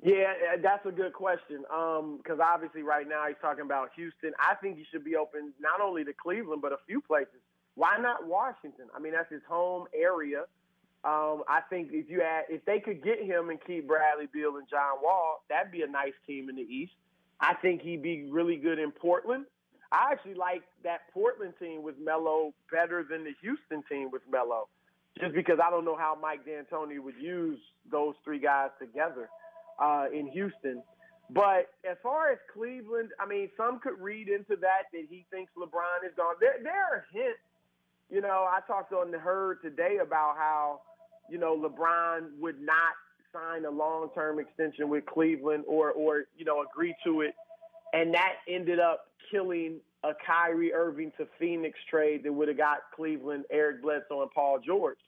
Yeah, 0.03 0.33
uh, 0.53 0.57
that's 0.61 0.85
a 0.85 0.91
good 0.91 1.13
question. 1.13 1.61
Because 1.61 2.39
obviously, 2.41 2.83
right 2.83 3.07
now 3.07 3.25
he's 3.27 3.37
talking 3.41 3.65
about 3.65 3.89
Houston. 3.95 4.33
I 4.39 4.55
think 4.55 4.77
he 4.77 4.85
should 4.91 5.03
be 5.03 5.15
open 5.15 5.53
not 5.59 5.81
only 5.81 6.03
to 6.03 6.13
Cleveland 6.13 6.61
but 6.61 6.71
a 6.71 6.77
few 6.85 7.01
places. 7.01 7.41
Why 7.75 7.97
not 7.97 8.27
Washington? 8.27 8.87
I 8.95 8.99
mean, 8.99 9.13
that's 9.13 9.31
his 9.31 9.41
home 9.47 9.85
area. 9.93 10.45
Um, 11.03 11.43
I 11.47 11.61
think 11.69 11.89
if 11.91 12.09
you 12.09 12.21
add, 12.21 12.45
if 12.49 12.65
they 12.65 12.79
could 12.79 13.03
get 13.03 13.23
him 13.23 13.49
and 13.49 13.59
keep 13.65 13.87
Bradley 13.87 14.27
Beal 14.31 14.57
and 14.57 14.67
John 14.69 14.97
Wall, 15.01 15.43
that'd 15.49 15.71
be 15.71 15.83
a 15.83 15.87
nice 15.87 16.13
team 16.25 16.49
in 16.49 16.55
the 16.55 16.63
East. 16.63 16.93
I 17.39 17.53
think 17.53 17.81
he'd 17.81 18.01
be 18.01 18.29
really 18.31 18.57
good 18.57 18.79
in 18.79 18.91
Portland. 18.91 19.45
I 19.91 20.09
actually 20.11 20.33
like 20.33 20.63
that 20.83 21.01
Portland 21.13 21.53
team 21.59 21.83
with 21.83 21.95
Melo 21.99 22.53
better 22.71 23.05
than 23.09 23.23
the 23.23 23.33
Houston 23.41 23.83
team 23.87 24.09
with 24.11 24.23
Melo, 24.29 24.67
just 25.19 25.33
because 25.33 25.59
I 25.63 25.69
don't 25.69 25.85
know 25.85 25.95
how 25.95 26.17
Mike 26.19 26.45
D'Antoni 26.45 26.99
would 26.99 27.15
use 27.21 27.59
those 27.89 28.15
three 28.25 28.39
guys 28.39 28.71
together 28.79 29.29
uh, 29.79 30.05
in 30.13 30.27
Houston. 30.27 30.83
But 31.29 31.69
as 31.89 31.97
far 32.01 32.31
as 32.31 32.37
Cleveland, 32.53 33.09
I 33.19 33.27
mean, 33.27 33.49
some 33.57 33.79
could 33.79 33.99
read 33.99 34.29
into 34.29 34.55
that 34.61 34.83
that 34.93 35.05
he 35.09 35.25
thinks 35.29 35.51
LeBron 35.57 36.07
is 36.07 36.13
gone. 36.15 36.35
There, 36.39 36.55
there 36.63 36.83
are 36.83 37.05
hints. 37.11 37.39
You 38.09 38.21
know, 38.21 38.47
I 38.49 38.59
talked 38.65 38.93
on 38.93 39.11
the 39.11 39.19
herd 39.19 39.61
today 39.61 39.97
about 40.01 40.35
how, 40.37 40.81
you 41.29 41.37
know, 41.37 41.57
LeBron 41.57 42.39
would 42.39 42.61
not 42.61 42.95
sign 43.33 43.65
a 43.65 43.69
long-term 43.69 44.39
extension 44.39 44.87
with 44.87 45.05
Cleveland 45.05 45.65
or, 45.67 45.91
or 45.91 46.23
you 46.37 46.45
know, 46.45 46.63
agree 46.63 46.95
to 47.03 47.21
it, 47.21 47.33
and 47.91 48.13
that 48.13 48.35
ended 48.47 48.79
up 48.79 49.07
killing 49.29 49.81
a 50.05 50.11
Kyrie 50.25 50.73
Irving 50.73 51.11
to 51.17 51.27
Phoenix 51.37 51.77
trade 51.89 52.23
that 52.23 52.31
would 52.31 52.47
have 52.47 52.57
got 52.57 52.77
Cleveland 52.95 53.43
Eric 53.51 53.81
Bledsoe 53.81 54.21
and 54.21 54.31
Paul 54.31 54.59
George. 54.65 54.99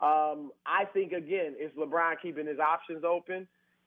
Um, 0.00 0.50
I 0.66 0.86
think 0.92 1.12
again, 1.12 1.54
is 1.60 1.70
LeBron 1.78 2.14
keeping 2.20 2.46
his 2.46 2.58
options 2.58 3.04
open? 3.04 3.46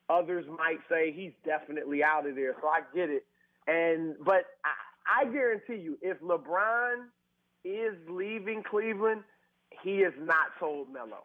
Others 0.09 0.45
might 0.57 0.79
say 0.89 1.11
he's 1.11 1.31
definitely 1.45 2.03
out 2.03 2.27
of 2.27 2.35
there, 2.35 2.55
so 2.61 2.67
I 2.67 2.81
get 2.95 3.09
it. 3.09 3.23
And 3.67 4.15
but 4.25 4.45
I, 4.65 5.21
I 5.21 5.25
guarantee 5.31 5.75
you, 5.81 5.97
if 6.01 6.19
LeBron 6.21 7.05
is 7.63 7.93
leaving 8.09 8.63
Cleveland, 8.69 9.21
he 9.81 9.97
is 9.99 10.13
not 10.19 10.47
told 10.59 10.91
Melo. 10.91 11.23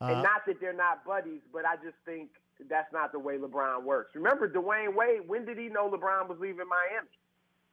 Uh, 0.00 0.06
and 0.06 0.22
not 0.22 0.42
that 0.46 0.56
they're 0.60 0.72
not 0.72 1.04
buddies, 1.06 1.40
but 1.52 1.64
I 1.64 1.76
just 1.76 1.96
think 2.04 2.30
that's 2.68 2.92
not 2.92 3.12
the 3.12 3.18
way 3.18 3.36
LeBron 3.38 3.84
works. 3.84 4.10
Remember 4.16 4.48
Dwyane 4.48 4.94
Wade? 4.94 5.20
When 5.26 5.44
did 5.44 5.56
he 5.56 5.68
know 5.68 5.88
LeBron 5.88 6.28
was 6.28 6.38
leaving 6.40 6.66
Miami? 6.68 7.08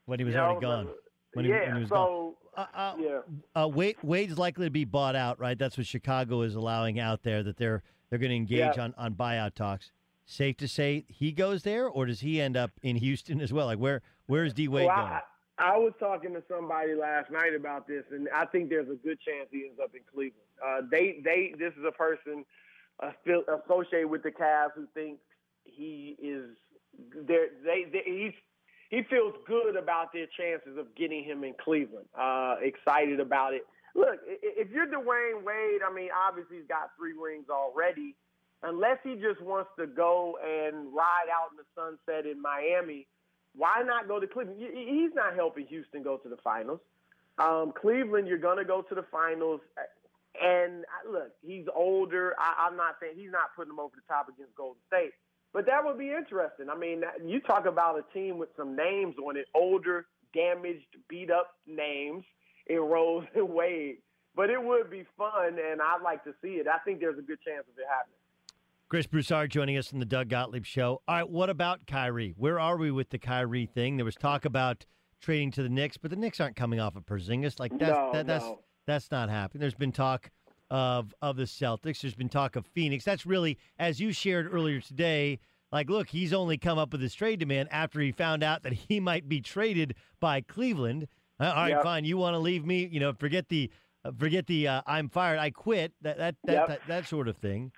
when 0.05 0.19
he 0.19 0.25
was 0.25 0.33
You 0.33 0.37
know, 0.39 0.45
already 0.45 0.61
gone. 0.61 0.89
When 1.33 1.45
he, 1.45 1.51
yeah. 1.51 1.65
when 1.67 1.75
he 1.75 1.81
was 1.81 1.89
so 1.89 2.35
gone. 2.55 2.67
Uh, 2.73 2.77
uh, 2.77 2.95
yeah. 2.99 3.61
uh, 3.63 3.67
Wade, 3.67 3.95
Wade's 4.03 4.37
likely 4.37 4.65
to 4.65 4.71
be 4.71 4.83
bought 4.85 5.15
out, 5.15 5.39
right? 5.39 5.57
That's 5.57 5.77
what 5.77 5.87
Chicago 5.87 6.41
is 6.41 6.55
allowing 6.55 6.99
out 6.99 7.23
there. 7.23 7.41
That 7.43 7.57
they're 7.57 7.81
they're 8.09 8.19
going 8.19 8.31
to 8.31 8.35
engage 8.35 8.75
Yeah. 8.77 8.83
on 8.83 8.93
on 8.97 9.13
buyout 9.15 9.53
talks. 9.55 9.91
Safe 10.25 10.55
to 10.57 10.67
say 10.67 11.05
he 11.07 11.31
goes 11.31 11.63
there, 11.63 11.87
or 11.87 12.05
does 12.05 12.21
he 12.21 12.39
end 12.39 12.55
up 12.55 12.71
in 12.81 12.95
Houston 12.95 13.41
as 13.41 13.51
well? 13.51 13.65
Like 13.65 13.79
where 13.79 14.01
where 14.27 14.45
is 14.45 14.53
D 14.53 14.67
Wade 14.67 14.87
Well, 14.87 14.95
going? 14.95 15.09
I, 15.09 15.21
I 15.57 15.77
was 15.77 15.93
talking 15.99 16.33
to 16.33 16.43
somebody 16.49 16.95
last 16.95 17.29
night 17.31 17.53
about 17.55 17.87
this, 17.87 18.03
and 18.11 18.27
I 18.33 18.45
think 18.45 18.69
there's 18.69 18.89
a 18.89 18.95
good 18.95 19.19
chance 19.19 19.49
he 19.51 19.65
ends 19.67 19.79
up 19.81 19.91
in 19.93 20.01
Cleveland. 20.11 20.47
Uh, 20.65 20.81
they, 20.89 21.19
they, 21.23 21.53
this 21.59 21.73
is 21.73 21.85
a 21.87 21.91
person 21.91 22.45
uh, 23.03 23.11
associated 23.65 24.09
with 24.09 24.23
the 24.23 24.31
Cavs 24.31 24.71
who 24.75 24.87
thinks 24.93 25.21
he 25.63 26.15
is. 26.21 26.49
there. 27.27 27.47
they, 27.63 27.85
they, 27.91 28.03
he's, 28.05 28.33
he 28.89 29.03
feels 29.09 29.33
good 29.47 29.75
about 29.75 30.13
their 30.13 30.27
chances 30.37 30.77
of 30.77 30.95
getting 30.95 31.23
him 31.23 31.43
in 31.43 31.53
Cleveland. 31.63 32.07
Uh, 32.19 32.55
excited 32.61 33.19
about 33.19 33.53
it. 33.53 33.61
look, 33.95 34.17
if 34.25 34.69
you're 34.71 34.87
Dwyane 34.87 35.43
Wade, 35.43 35.81
I 35.87 35.93
mean, 35.93 36.09
obviously 36.27 36.57
he's 36.57 36.67
got 36.67 36.91
three 36.97 37.13
rings 37.13 37.45
already. 37.49 38.15
Unless 38.63 38.99
he 39.03 39.15
just 39.15 39.41
wants 39.41 39.71
to 39.79 39.87
go 39.87 40.37
and 40.43 40.93
ride 40.93 41.29
out 41.33 41.49
in 41.51 41.57
the 41.57 41.65
sunset 41.73 42.29
in 42.29 42.41
Miami, 42.41 43.07
why 43.55 43.81
not 43.85 44.07
go 44.07 44.19
to 44.19 44.27
Cleveland? 44.27 44.59
He's 44.59 45.13
not 45.15 45.35
helping 45.35 45.65
Houston 45.67 46.03
go 46.03 46.17
to 46.17 46.29
the 46.29 46.37
finals. 46.43 46.79
Um, 47.37 47.73
Cleveland, 47.79 48.27
you're 48.27 48.37
going 48.37 48.57
to 48.57 48.65
go 48.65 48.81
to 48.83 48.95
the 48.95 49.05
finals. 49.11 49.61
And 50.39 50.85
look, 51.09 51.31
he's 51.41 51.65
older. 51.75 52.35
I, 52.37 52.67
I'm 52.67 52.77
not 52.77 52.95
saying 53.01 53.13
he's 53.17 53.31
not 53.31 53.55
putting 53.55 53.73
him 53.73 53.79
over 53.79 53.95
the 53.95 54.13
top 54.13 54.29
against 54.29 54.55
Golden 54.55 54.81
State, 54.87 55.11
but 55.53 55.65
that 55.65 55.83
would 55.83 55.97
be 55.97 56.11
interesting. 56.11 56.69
I 56.69 56.77
mean, 56.77 57.01
you 57.25 57.41
talk 57.41 57.65
about 57.65 57.99
a 57.99 58.13
team 58.13 58.37
with 58.37 58.49
some 58.55 58.75
names 58.75 59.15
on 59.17 59.37
it, 59.37 59.47
older, 59.55 60.05
damaged, 60.33 60.85
beat 61.09 61.31
up 61.31 61.55
names 61.65 62.23
in 62.67 62.77
Rose 62.77 63.25
and 63.35 63.49
Wade. 63.49 63.97
But 64.33 64.49
it 64.49 64.63
would 64.63 64.89
be 64.89 65.03
fun, 65.17 65.59
and 65.59 65.81
I'd 65.81 66.01
like 66.01 66.23
to 66.23 66.33
see 66.41 66.55
it. 66.55 66.67
I 66.67 66.77
think 66.85 67.01
there's 67.01 67.19
a 67.19 67.21
good 67.21 67.41
chance 67.43 67.65
of 67.67 67.77
it 67.77 67.85
happening. 67.89 68.20
Chris 68.91 69.07
Broussard 69.07 69.49
joining 69.49 69.77
us 69.77 69.87
from 69.87 69.99
the 69.99 70.05
Doug 70.05 70.27
Gottlieb 70.27 70.65
Show. 70.65 71.01
All 71.07 71.15
right, 71.15 71.29
what 71.29 71.49
about 71.49 71.87
Kyrie? 71.87 72.33
Where 72.35 72.59
are 72.59 72.75
we 72.75 72.91
with 72.91 73.09
the 73.09 73.17
Kyrie 73.17 73.65
thing? 73.65 73.95
There 73.95 74.03
was 74.03 74.15
talk 74.15 74.43
about 74.43 74.85
trading 75.21 75.49
to 75.51 75.63
the 75.63 75.69
Knicks, 75.69 75.95
but 75.95 76.11
the 76.11 76.17
Knicks 76.17 76.41
aren't 76.41 76.57
coming 76.57 76.81
off 76.81 76.97
of 76.97 77.05
Porzingis. 77.05 77.57
Like 77.57 77.71
that's 77.79 77.97
no, 77.97 78.09
that, 78.11 78.27
that's 78.27 78.43
no. 78.43 78.59
that's 78.85 79.09
not 79.09 79.29
happening. 79.29 79.61
There's 79.61 79.75
been 79.75 79.93
talk 79.93 80.29
of 80.69 81.15
of 81.21 81.37
the 81.37 81.43
Celtics. 81.43 82.01
There's 82.01 82.15
been 82.15 82.27
talk 82.27 82.57
of 82.57 82.65
Phoenix. 82.65 83.05
That's 83.05 83.25
really, 83.25 83.57
as 83.79 84.01
you 84.01 84.11
shared 84.11 84.53
earlier 84.53 84.81
today, 84.81 85.39
like, 85.71 85.89
look, 85.89 86.09
he's 86.09 86.33
only 86.33 86.57
come 86.57 86.77
up 86.77 86.91
with 86.91 86.99
his 86.99 87.15
trade 87.15 87.39
demand 87.39 87.69
after 87.71 88.01
he 88.01 88.11
found 88.11 88.43
out 88.43 88.63
that 88.63 88.73
he 88.73 88.99
might 88.99 89.29
be 89.29 89.39
traded 89.39 89.95
by 90.19 90.41
Cleveland. 90.41 91.07
Uh, 91.39 91.45
all 91.45 91.53
right, 91.53 91.69
Yep. 91.69 91.83
fine. 91.83 92.03
You 92.03 92.17
want 92.17 92.33
to 92.33 92.39
leave 92.39 92.65
me? 92.65 92.89
You 92.91 92.99
know, 92.99 93.13
forget 93.13 93.47
the 93.47 93.71
uh, 94.03 94.11
forget 94.19 94.47
the 94.47 94.67
uh, 94.67 94.81
I'm 94.85 95.07
fired. 95.07 95.39
I 95.39 95.49
quit. 95.49 95.93
That 96.01 96.17
that 96.17 96.35
that 96.43 96.53
Yep. 96.53 96.67
that, 96.67 96.81
that 96.89 97.07
sort 97.07 97.29
of 97.29 97.37
thing. 97.37 97.71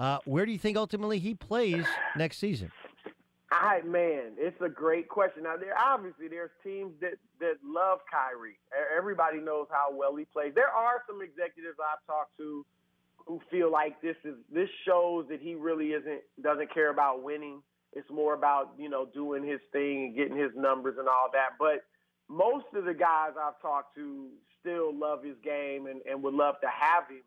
Uh, 0.00 0.18
where 0.24 0.46
do 0.46 0.52
you 0.52 0.58
think 0.58 0.78
ultimately 0.78 1.18
he 1.18 1.34
plays 1.34 1.84
next 2.16 2.38
season? 2.38 2.72
I 3.52 3.82
man, 3.84 4.32
it's 4.38 4.58
a 4.62 4.68
great 4.68 5.10
question. 5.10 5.42
Now 5.42 5.58
there 5.58 5.76
obviously 5.76 6.26
there's 6.28 6.50
teams 6.64 6.92
that 7.02 7.14
that 7.40 7.56
love 7.62 7.98
Kyrie. 8.10 8.58
Everybody 8.96 9.40
knows 9.40 9.66
how 9.70 9.88
well 9.92 10.16
he 10.16 10.24
plays. 10.24 10.52
There 10.54 10.70
are 10.70 11.02
some 11.06 11.20
executives 11.20 11.76
I've 11.78 12.04
talked 12.06 12.34
to 12.38 12.64
who 13.26 13.42
feel 13.50 13.70
like 13.70 14.00
this 14.00 14.16
is 14.24 14.36
this 14.50 14.70
shows 14.86 15.26
that 15.28 15.40
he 15.42 15.54
really 15.54 15.88
isn't 15.88 16.22
doesn't 16.42 16.72
care 16.72 16.90
about 16.90 17.22
winning. 17.22 17.60
It's 17.92 18.08
more 18.08 18.32
about, 18.32 18.72
you 18.78 18.88
know, 18.88 19.06
doing 19.12 19.46
his 19.46 19.60
thing 19.70 20.04
and 20.04 20.16
getting 20.16 20.36
his 20.36 20.52
numbers 20.56 20.94
and 20.98 21.08
all 21.08 21.28
that. 21.34 21.58
But 21.58 21.84
most 22.28 22.66
of 22.74 22.84
the 22.84 22.94
guys 22.94 23.32
I've 23.36 23.60
talked 23.60 23.96
to 23.96 24.28
still 24.60 24.96
love 24.96 25.24
his 25.24 25.36
game 25.44 25.86
and, 25.86 26.00
and 26.08 26.22
would 26.22 26.34
love 26.34 26.54
to 26.62 26.68
have 26.68 27.08
him. 27.08 27.22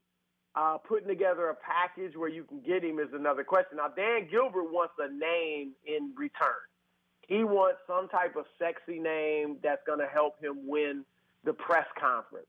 Uh, 0.55 0.77
putting 0.77 1.07
together 1.07 1.49
a 1.49 1.55
package 1.55 2.15
where 2.15 2.29
you 2.29 2.43
can 2.43 2.59
get 2.59 2.83
him 2.83 2.99
is 2.99 3.09
another 3.13 3.43
question. 3.43 3.77
Now, 3.77 3.87
Dan 3.87 4.27
Gilbert 4.29 4.71
wants 4.71 4.93
a 4.99 5.11
name 5.11 5.71
in 5.87 6.13
return. 6.15 6.61
He 7.27 7.43
wants 7.43 7.79
some 7.87 8.07
type 8.09 8.35
of 8.35 8.45
sexy 8.59 8.99
name 8.99 9.57
that's 9.63 9.81
going 9.87 9.99
to 9.99 10.07
help 10.07 10.39
him 10.43 10.67
win 10.67 11.05
the 11.43 11.53
press 11.53 11.87
conference. 11.99 12.47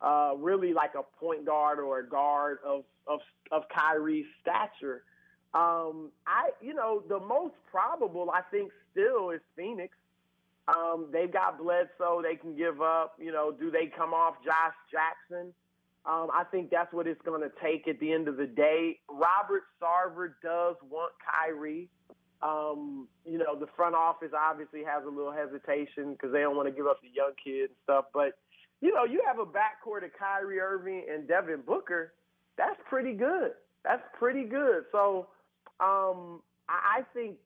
Uh, 0.00 0.32
really 0.38 0.72
like 0.72 0.92
a 0.94 1.02
point 1.20 1.44
guard 1.44 1.78
or 1.78 1.98
a 1.98 2.08
guard 2.08 2.58
of 2.64 2.84
of, 3.06 3.20
of 3.50 3.62
Kyrie's 3.68 4.26
stature. 4.40 5.02
Um, 5.54 6.10
I, 6.26 6.50
you 6.60 6.72
know, 6.72 7.02
the 7.08 7.20
most 7.20 7.54
probable 7.70 8.30
I 8.30 8.42
think 8.42 8.70
still 8.90 9.30
is 9.30 9.40
Phoenix. 9.56 9.94
Um, 10.68 11.08
they've 11.12 11.32
got 11.32 11.58
Bledsoe 11.58 12.22
they 12.22 12.36
can 12.36 12.56
give 12.56 12.80
up. 12.80 13.14
You 13.18 13.32
know, 13.32 13.52
do 13.52 13.70
they 13.70 13.86
come 13.86 14.14
off 14.14 14.36
Josh 14.44 14.74
Jackson? 14.90 15.52
Um, 16.04 16.28
I 16.34 16.44
think 16.50 16.70
that's 16.70 16.92
what 16.92 17.06
it's 17.06 17.22
going 17.22 17.42
to 17.42 17.50
take 17.62 17.86
at 17.86 18.00
the 18.00 18.12
end 18.12 18.26
of 18.26 18.36
the 18.36 18.46
day. 18.46 18.98
Robert 19.08 19.62
Sarver 19.80 20.34
does 20.42 20.74
want 20.90 21.12
Kyrie. 21.22 21.88
Um, 22.42 23.06
you 23.24 23.38
know, 23.38 23.54
the 23.58 23.68
front 23.76 23.94
office 23.94 24.32
obviously 24.36 24.82
has 24.82 25.04
a 25.06 25.08
little 25.08 25.30
hesitation 25.30 26.12
because 26.12 26.32
they 26.32 26.40
don't 26.40 26.56
want 26.56 26.68
to 26.68 26.74
give 26.74 26.86
up 26.88 27.00
the 27.00 27.08
young 27.14 27.32
kid 27.42 27.70
and 27.70 27.78
stuff. 27.84 28.06
But, 28.12 28.32
you 28.80 28.92
know, 28.92 29.04
you 29.04 29.22
have 29.24 29.38
a 29.38 29.46
backcourt 29.46 30.04
of 30.04 30.10
Kyrie 30.18 30.58
Irving 30.58 31.06
and 31.08 31.28
Devin 31.28 31.62
Booker. 31.64 32.14
That's 32.58 32.80
pretty 32.88 33.12
good. 33.12 33.52
That's 33.84 34.02
pretty 34.18 34.42
good. 34.42 34.84
So 34.90 35.28
um, 35.78 36.42
I 36.68 36.98
I 36.98 37.02
think 37.14 37.36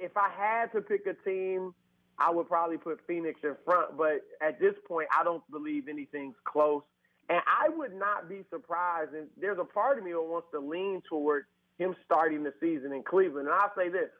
if 0.00 0.16
I 0.16 0.30
had 0.30 0.72
to 0.72 0.80
pick 0.80 1.06
a 1.06 1.14
team, 1.28 1.74
I 2.18 2.30
would 2.30 2.48
probably 2.48 2.78
put 2.78 3.00
Phoenix 3.08 3.40
in 3.42 3.56
front. 3.64 3.96
But 3.96 4.22
at 4.40 4.60
this 4.60 4.74
point, 4.86 5.08
I 5.18 5.24
don't 5.24 5.42
believe 5.50 5.88
anything's 5.88 6.36
close. 6.44 6.82
And 7.28 7.40
I 7.46 7.68
would 7.70 7.94
not 7.94 8.28
be 8.28 8.44
surprised. 8.50 9.14
And 9.14 9.28
there's 9.40 9.58
a 9.58 9.64
part 9.64 9.98
of 9.98 10.04
me 10.04 10.12
that 10.12 10.20
wants 10.20 10.48
to 10.52 10.60
lean 10.60 11.02
toward 11.08 11.44
him 11.78 11.96
starting 12.04 12.42
the 12.42 12.52
season 12.60 12.92
in 12.92 13.02
Cleveland. 13.02 13.48
And 13.48 13.54
I'll 13.54 13.72
say 13.76 13.88
this 13.88 14.10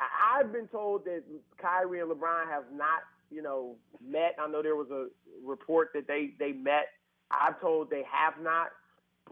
I've 0.00 0.52
been 0.52 0.68
told 0.68 1.04
that 1.04 1.22
Kyrie 1.60 2.00
and 2.00 2.10
LeBron 2.10 2.48
have 2.48 2.64
not, 2.72 3.02
you 3.30 3.42
know, 3.42 3.76
met. 4.06 4.36
I 4.38 4.48
know 4.48 4.62
there 4.62 4.76
was 4.76 4.90
a 4.90 5.08
report 5.44 5.90
that 5.94 6.06
they, 6.06 6.34
they 6.38 6.52
met. 6.52 6.88
I've 7.30 7.60
told 7.60 7.90
they 7.90 8.04
have 8.10 8.34
not. 8.42 8.68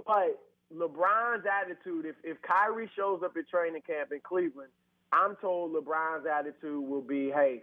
But 0.07 0.39
LeBron's 0.75 1.47
attitude, 1.47 2.07
if, 2.07 2.17
if 2.25 2.37
Kyrie 2.43 2.91
shows 2.97 3.23
up 3.25 3.37
at 3.37 3.49
training 3.49 3.83
camp 3.87 4.11
in 4.13 4.21
Cleveland, 4.23 4.71
I'm 5.13 5.37
told 5.37 5.73
LeBron's 5.73 6.27
attitude 6.27 6.87
will 6.87 7.01
be, 7.01 7.31
hey, 7.31 7.63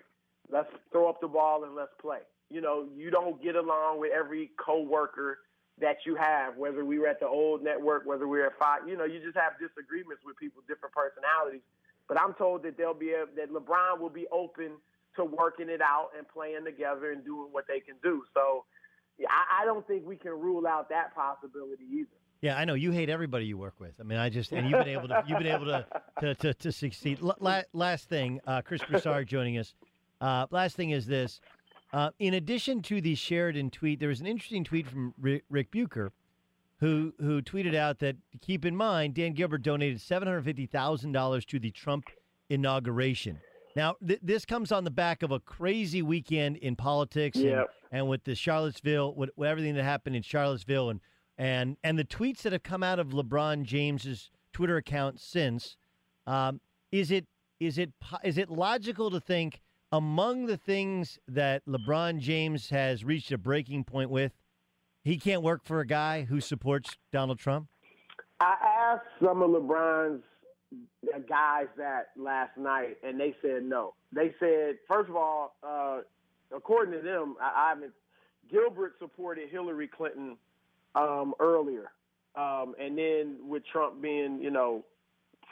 let's 0.50 0.70
throw 0.92 1.10
up 1.10 1.20
the 1.22 1.28
ball 1.28 1.66
and 1.66 1.76
let's 1.76 1.92
play. 2.02 2.20
You 2.54 2.62
know, 2.62 2.88
you 2.96 3.10
don't 3.10 3.42
get 3.42 3.56
along 3.56 4.00
with 4.00 4.12
every 4.14 4.52
coworker 4.64 5.40
that 5.82 5.98
you 6.06 6.16
have, 6.16 6.56
whether 6.56 6.86
we 6.86 7.00
were 7.00 7.08
at 7.08 7.20
the 7.20 7.28
old 7.28 7.64
network, 7.64 8.06
whether 8.06 8.28
we 8.28 8.38
were 8.38 8.46
at 8.46 8.60
Fox. 8.60 8.84
You 8.88 8.96
know, 8.96 9.06
you 9.06 9.20
just 9.20 9.36
have 9.36 9.54
disagreements 9.60 10.22
with 10.24 10.38
people, 10.38 10.62
different 10.68 10.94
personalities. 10.94 11.62
But 12.08 12.22
I'm 12.22 12.34
told 12.36 12.62
that 12.64 12.78
they'll 12.78 12.94
be 12.94 13.12
a, 13.14 13.26
that 13.36 13.52
LeBron 13.52 14.00
will 14.00 14.10
be 14.10 14.28
open 14.32 14.74
to 15.16 15.26
working 15.26 15.70
it 15.70 15.82
out 15.82 16.10
and 16.18 16.28
playing 16.28 16.66
together 16.66 17.12
and 17.12 17.26
doing 17.26 17.48
what 17.52 17.66
they 17.68 17.80
can 17.80 17.96
do. 18.04 18.24
So 18.36 18.66
I, 19.28 19.62
I 19.62 19.66
don't 19.66 19.86
think 19.88 20.06
we 20.06 20.16
can 20.16 20.32
rule 20.32 20.68
out 20.68 20.90
that 20.90 21.16
possibility 21.16 21.86
either. 21.92 22.10
Yeah, 22.42 22.58
I 22.58 22.66
know 22.66 22.74
you 22.74 22.92
hate 22.92 23.10
everybody 23.10 23.46
you 23.46 23.58
work 23.58 23.76
with. 23.80 23.94
I 24.00 24.04
mean, 24.04 24.18
I 24.20 24.30
just 24.30 24.52
and 24.52 24.70
you've 24.70 24.84
been 24.84 24.90
able 24.90 25.08
to 25.08 25.24
you've 25.28 25.40
been 25.40 25.48
able 25.48 25.66
to 25.66 25.86
to, 26.20 26.36
to, 26.36 26.54
to 26.54 26.72
succeed. 26.74 27.22
La- 27.22 27.62
last 27.72 28.10
thing, 28.10 28.42
uh, 28.46 28.62
Chris 28.62 28.82
Broussard 28.84 29.28
joining 29.28 29.58
us. 29.58 29.74
Uh, 30.20 30.48
last 30.52 30.76
thing 30.76 30.90
is 30.90 31.06
this: 31.06 31.40
uh, 31.94 32.10
in 32.20 32.34
addition 32.34 32.82
to 32.82 33.00
the 33.00 33.16
Sheridan 33.16 33.70
tweet, 33.70 34.00
there 34.00 34.10
was 34.10 34.20
an 34.20 34.28
interesting 34.28 34.64
tweet 34.64 34.88
from 34.88 35.14
Rick, 35.20 35.72
Bucher, 35.72 36.12
who 36.80 37.14
who 37.20 37.42
tweeted 37.42 37.76
out 37.76 38.00
that 38.00 38.18
keep 38.42 38.66
in 38.66 38.76
mind 38.76 39.14
Dan 39.14 39.34
Gilbert 39.34 39.62
donated 39.62 40.02
seven 40.02 40.28
hundred 40.28 40.44
fifty 40.44 40.66
thousand 40.66 41.12
dollars 41.12 41.46
to 41.46 41.60
the 41.60 41.72
Trump 41.72 42.06
inauguration. 42.50 43.40
Now, 43.76 43.96
th- 44.06 44.20
this 44.22 44.46
comes 44.46 44.72
on 44.72 44.84
the 44.84 44.92
back 44.92 45.24
of 45.24 45.32
a 45.32 45.40
crazy 45.40 46.02
weekend 46.04 46.58
in 46.58 46.76
politics 46.76 47.38
and, 47.38 47.46
Yep. 47.46 47.70
and 47.92 48.08
with 48.08 48.24
the 48.24 48.36
Charlottesville, 48.36 49.16
with, 49.16 49.32
with 49.36 49.50
everything 49.50 49.74
that 49.76 49.84
happened 49.84 50.16
in 50.16 50.22
Charlottesville, 50.24 50.90
and 50.90 51.00
and 51.38 51.78
and 51.84 51.98
the 51.98 52.04
tweets 52.04 52.42
that 52.44 52.54
have 52.54 52.64
come 52.64 52.84
out 52.84 53.00
of 53.00 53.10
LeBron 53.10 53.64
James's 53.64 54.30
Twitter 54.52 54.78
account 54.78 55.20
since. 55.20 55.78
Um, 56.26 56.60
is 56.92 57.12
it 57.12 57.26
is 57.60 57.78
it 57.78 57.92
is 58.24 58.38
it 58.38 58.50
logical 58.50 59.10
to 59.12 59.20
think 59.20 59.62
among 59.94 60.48
the 60.48 60.58
things 60.58 61.20
that 61.28 61.64
LeBron 61.68 62.18
James 62.18 62.72
has 62.72 63.06
reached 63.06 63.32
a 63.32 63.38
breaking 63.38 63.84
point 63.84 64.10
with, 64.10 64.32
he 65.04 65.18
can't 65.18 65.44
work 65.44 65.64
for 65.64 65.82
a 65.82 65.86
guy 65.86 66.24
who 66.24 66.42
supports 66.42 66.98
Donald 67.12 67.38
Trump? 67.38 67.68
I 68.40 68.56
asked 68.92 69.06
some 69.24 69.44
of 69.44 69.52
LeBron's 69.52 70.24
guys 71.30 71.68
that 71.78 72.08
last 72.18 72.58
night, 72.58 72.98
and 73.04 73.20
they 73.20 73.36
said 73.44 73.64
no. 73.64 73.94
They 74.12 74.34
said, 74.40 74.80
first 74.88 75.12
of 75.12 75.16
all, 75.16 75.56
uh, 75.62 76.00
according 76.54 77.00
to 77.00 77.02
them, 77.02 77.36
I, 77.40 77.68
I 77.68 77.70
haven't. 77.70 77.94
Gilbert 78.52 78.96
supported 79.00 79.50
Hillary 79.50 79.88
Clinton 79.88 80.38
um, 80.96 81.36
earlier, 81.40 81.92
um, 82.36 82.74
and 82.80 82.98
then 82.98 83.38
with 83.48 83.64
Trump 83.72 84.02
being, 84.02 84.42
you 84.42 84.50
know, 84.50 84.84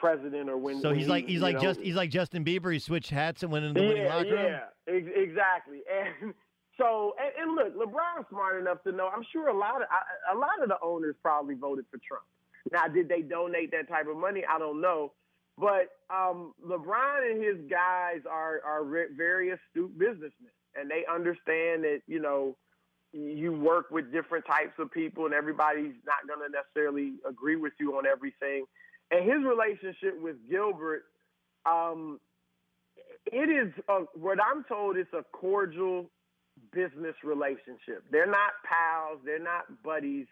president 0.01 0.49
or 0.49 0.57
when. 0.57 0.81
So 0.81 0.89
when 0.89 0.97
he's 0.97 1.05
he, 1.05 1.11
like 1.11 1.27
he's 1.27 1.41
like 1.41 1.55
know- 1.55 1.61
just 1.61 1.79
he's 1.79 1.95
like 1.95 2.09
Justin 2.09 2.43
Bieber. 2.43 2.73
He 2.73 2.79
switched 2.79 3.11
hats 3.11 3.43
and 3.43 3.51
went 3.51 3.65
into 3.65 3.79
the 3.79 3.87
winning 3.87 4.03
yeah, 4.03 4.15
locker 4.15 4.29
room. 4.31 4.45
yeah, 4.45 4.93
ex- 4.93 5.15
exactly. 5.15 5.81
And 6.21 6.33
so, 6.77 7.13
and, 7.19 7.31
and 7.49 7.55
look, 7.55 7.75
LeBron's 7.77 8.25
smart 8.29 8.59
enough 8.59 8.81
to 8.83 8.91
know. 8.91 9.07
I'm 9.07 9.23
sure 9.31 9.49
a 9.49 9.57
lot 9.57 9.75
of 9.75 9.83
a 9.83 10.35
a 10.35 10.37
lot 10.37 10.61
of 10.63 10.69
the 10.69 10.77
owners 10.81 11.15
probably 11.21 11.55
voted 11.55 11.85
for 11.91 11.99
Trump. 12.05 12.23
Now, 12.71 12.87
did 12.87 13.07
they 13.07 13.21
donate 13.21 13.71
that 13.71 13.87
type 13.87 14.07
of 14.09 14.17
money? 14.17 14.43
I 14.49 14.57
don't 14.57 14.81
know. 14.81 15.11
But 15.57 15.89
um, 16.09 16.53
LeBron 16.65 17.31
and 17.31 17.43
his 17.43 17.57
guys 17.69 18.21
are 18.29 18.61
are 18.65 18.83
very 19.15 19.51
astute 19.51 19.97
businessmen, 19.97 20.55
and 20.75 20.89
they 20.89 21.03
understand 21.13 21.83
that 21.83 21.99
you 22.07 22.19
know 22.19 22.55
you 23.13 23.51
work 23.51 23.91
with 23.91 24.11
different 24.11 24.45
types 24.45 24.73
of 24.79 24.89
people, 24.91 25.25
and 25.25 25.33
everybody's 25.33 25.93
not 26.05 26.25
going 26.27 26.39
to 26.39 26.51
necessarily 26.51 27.13
agree 27.27 27.57
with 27.57 27.73
you 27.79 27.97
on 27.97 28.05
everything. 28.07 28.65
And 29.11 29.25
his 29.25 29.43
relationship 29.43 30.21
with 30.21 30.37
Gilbert, 30.49 31.03
um, 31.65 32.19
it 33.25 33.49
is 33.49 33.73
a, 33.89 33.99
what 34.17 34.39
I'm 34.41 34.63
told. 34.63 34.97
It's 34.97 35.13
a 35.13 35.23
cordial 35.31 36.09
business 36.71 37.15
relationship. 37.23 38.03
They're 38.09 38.25
not 38.25 38.53
pals, 38.63 39.19
they're 39.25 39.39
not 39.43 39.83
buddies, 39.83 40.27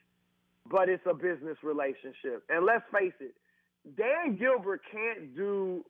but 0.70 0.90
it's 0.90 1.06
a 1.10 1.14
business 1.14 1.58
relationship. 1.64 2.44
And 2.50 2.66
let's 2.66 2.84
face 2.92 3.14
it, 3.20 3.36
Dan 3.98 4.38
Gilbert 4.38 4.82
can't 4.92 5.36
do, 5.36 5.84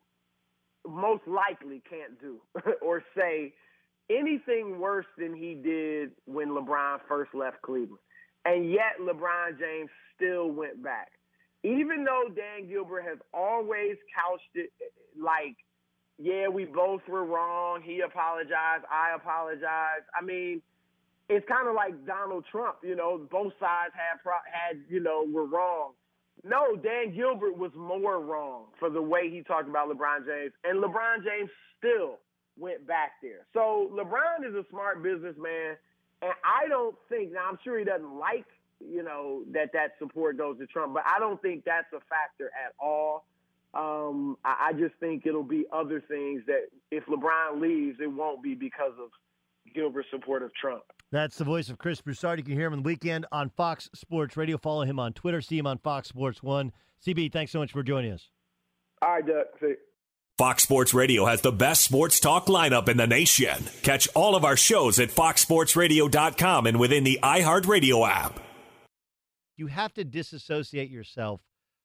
most 0.87 1.27
likely 1.27 1.81
can't 1.89 2.19
do, 2.19 2.37
or 2.81 3.03
say 3.15 3.53
anything 4.09 4.79
worse 4.79 5.05
than 5.17 5.35
he 5.35 5.53
did 5.53 6.11
when 6.25 6.49
LeBron 6.49 6.99
first 7.07 7.33
left 7.33 7.61
Cleveland. 7.61 7.99
And 8.45 8.71
yet 8.71 8.99
LeBron 9.01 9.59
James 9.59 9.89
still 10.15 10.49
went 10.51 10.81
back. 10.83 11.11
Even 11.63 12.05
though 12.05 12.29
Dan 12.33 12.69
Gilbert 12.69 13.01
has 13.01 13.17
always 13.33 13.97
couched 14.15 14.55
it 14.55 14.71
like, 15.19 15.55
yeah, 16.17 16.47
we 16.47 16.65
both 16.65 17.01
were 17.07 17.25
wrong. 17.25 17.81
He 17.83 18.01
apologized. 18.01 18.85
I 18.91 19.15
apologize. 19.15 20.03
I 20.19 20.23
mean, 20.23 20.61
it's 21.29 21.47
kind 21.47 21.67
of 21.67 21.75
like 21.75 22.05
Donald 22.05 22.45
Trump. 22.51 22.77
You 22.83 22.95
know, 22.95 23.21
both 23.31 23.53
sides 23.59 23.93
had 23.93 24.19
had 24.51 24.81
you 24.89 24.99
know 24.99 25.25
were 25.31 25.45
wrong. 25.45 25.93
No, 26.43 26.75
Dan 26.75 27.15
Gilbert 27.15 27.57
was 27.57 27.71
more 27.75 28.19
wrong 28.19 28.65
for 28.79 28.89
the 28.89 29.01
way 29.01 29.29
he 29.29 29.43
talked 29.43 29.67
about 29.67 29.89
LeBron 29.89 30.25
James, 30.25 30.53
and 30.63 30.81
LeBron 30.81 31.23
James 31.23 31.49
still 31.77 32.19
went 32.57 32.85
back 32.87 33.11
there. 33.21 33.45
So 33.53 33.91
LeBron 33.93 34.47
is 34.47 34.55
a 34.55 34.63
smart 34.69 35.03
businessman, 35.03 35.75
and 36.21 36.31
I 36.43 36.67
don't 36.67 36.95
think 37.09 37.33
now 37.33 37.49
I'm 37.49 37.59
sure 37.63 37.77
he 37.77 37.85
doesn't 37.85 38.17
like 38.17 38.45
you 38.79 39.03
know 39.03 39.43
that 39.51 39.71
that 39.73 39.91
support 39.99 40.37
goes 40.37 40.57
to 40.59 40.67
Trump, 40.67 40.93
but 40.93 41.03
I 41.05 41.19
don't 41.19 41.41
think 41.41 41.63
that's 41.65 41.91
a 41.93 41.99
factor 42.09 42.51
at 42.65 42.73
all. 42.79 43.25
Um, 43.73 44.37
I, 44.43 44.69
I 44.69 44.73
just 44.73 44.95
think 44.99 45.25
it'll 45.25 45.43
be 45.43 45.65
other 45.71 46.01
things 46.01 46.41
that 46.47 46.67
if 46.91 47.05
LeBron 47.05 47.61
leaves, 47.61 47.99
it 48.01 48.07
won't 48.07 48.41
be 48.41 48.55
because 48.55 48.93
of 49.01 49.09
Gilbert's 49.73 50.07
support 50.11 50.41
of 50.43 50.51
Trump. 50.55 50.83
That's 51.11 51.37
the 51.37 51.43
voice 51.43 51.69
of 51.69 51.77
Chris 51.77 52.01
Broussard. 52.01 52.39
You 52.39 52.45
can 52.45 52.53
hear 52.53 52.67
him 52.67 52.73
on 52.73 52.79
the 52.79 52.87
weekend 52.87 53.25
on 53.31 53.49
Fox 53.49 53.89
Sports 53.93 54.37
Radio. 54.37 54.57
Follow 54.57 54.83
him 54.83 54.99
on 54.99 55.13
Twitter. 55.13 55.41
See 55.41 55.57
him 55.57 55.67
on 55.67 55.77
Fox 55.79 56.09
Sports 56.09 56.43
One. 56.43 56.71
CB, 57.05 57.31
thanks 57.31 57.51
so 57.51 57.59
much 57.59 57.71
for 57.71 57.83
joining 57.83 58.11
us. 58.11 58.29
All 59.01 59.09
right, 59.11 59.25
Doug. 59.25 59.45
See. 59.61 59.73
Fox 60.37 60.63
Sports 60.63 60.93
Radio 60.93 61.25
has 61.25 61.41
the 61.41 61.51
best 61.51 61.81
sports 61.81 62.19
talk 62.19 62.45
lineup 62.45 62.87
in 62.87 62.97
the 62.97 63.07
nation. 63.07 63.65
Catch 63.83 64.07
all 64.15 64.35
of 64.35 64.45
our 64.45 64.55
shows 64.55 64.97
at 64.97 65.09
foxsportsradio.com 65.09 66.65
and 66.65 66.79
within 66.79 67.03
the 67.03 67.19
iHeartRadio 67.21 68.07
app. 68.09 68.39
You 69.59 69.67
have 69.67 69.93
to 69.95 70.05
disassociate 70.05 70.89
yourself 70.89 71.41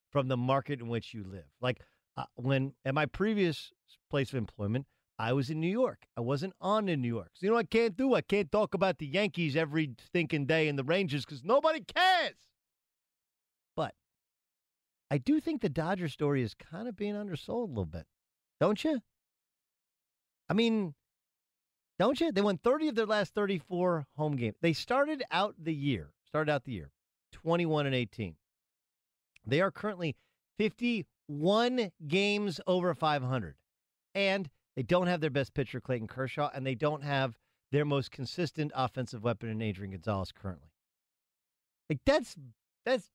from 0.09 0.29
the 0.29 0.37
market 0.37 0.79
in 0.79 0.87
which 0.87 1.13
you 1.13 1.25
live. 1.25 1.43
Like 1.59 1.81
uh, 2.15 2.23
when 2.35 2.73
at 2.85 2.93
my 2.93 3.05
previous 3.05 3.73
place 4.09 4.29
of 4.29 4.37
employment, 4.37 4.85
I 5.19 5.33
was 5.33 5.49
in 5.49 5.59
New 5.59 5.67
York. 5.67 6.05
I 6.15 6.21
wasn't 6.21 6.53
on 6.61 6.87
in 6.87 7.01
New 7.01 7.09
York. 7.09 7.31
So 7.33 7.45
you 7.45 7.49
know 7.49 7.55
what 7.55 7.65
I 7.65 7.77
can't 7.77 7.97
do? 7.97 8.13
I 8.13 8.21
can't 8.21 8.49
talk 8.49 8.73
about 8.73 8.97
the 8.97 9.05
Yankees 9.05 9.57
every 9.57 9.93
stinking 10.05 10.45
day 10.45 10.69
and 10.69 10.79
the 10.79 10.85
Rangers 10.85 11.25
because 11.25 11.43
nobody 11.43 11.81
cares. 11.81 12.37
But 13.75 13.93
I 15.11 15.17
do 15.17 15.41
think 15.41 15.61
the 15.61 15.67
Dodger 15.67 16.07
story 16.07 16.43
is 16.43 16.53
kind 16.53 16.87
of 16.87 16.95
being 16.95 17.17
undersold 17.17 17.71
a 17.71 17.73
little 17.73 17.85
bit, 17.85 18.05
don't 18.61 18.81
you? 18.85 19.01
I 20.47 20.53
mean, 20.53 20.93
don't 21.99 22.21
you? 22.21 22.31
They 22.31 22.39
won 22.39 22.57
30 22.57 22.87
of 22.87 22.95
their 22.95 23.05
last 23.05 23.33
34 23.33 24.07
home 24.15 24.37
games. 24.37 24.55
They 24.61 24.71
started 24.71 25.23
out 25.29 25.55
the 25.61 25.73
year, 25.73 26.13
started 26.25 26.49
out 26.49 26.63
the 26.63 26.71
year 26.71 26.91
21 27.35 27.85
and 27.85 27.93
18. 27.93 28.35
They 29.45 29.61
are 29.61 29.71
currently 29.71 30.15
51 30.57 31.91
games 32.07 32.61
over 32.65 32.95
500. 32.95 33.55
And 34.13 34.49
they 34.75 34.83
don't 34.83 35.07
have 35.07 35.19
their 35.19 35.29
best 35.29 35.53
pitcher, 35.53 35.81
Clayton 35.81 36.07
Kershaw, 36.07 36.49
and 36.53 36.65
they 36.65 36.75
don't 36.75 37.03
have 37.03 37.37
their 37.71 37.83
most 37.83 38.11
consistent 38.11 38.71
offensive 38.73 39.23
weapon 39.23 39.49
in 39.49 39.61
Adrian 39.61 39.91
Gonzalez 39.91 40.31
currently. 40.31 40.69
Like 41.89 41.99
that's 42.05 42.35
that's 42.85 43.11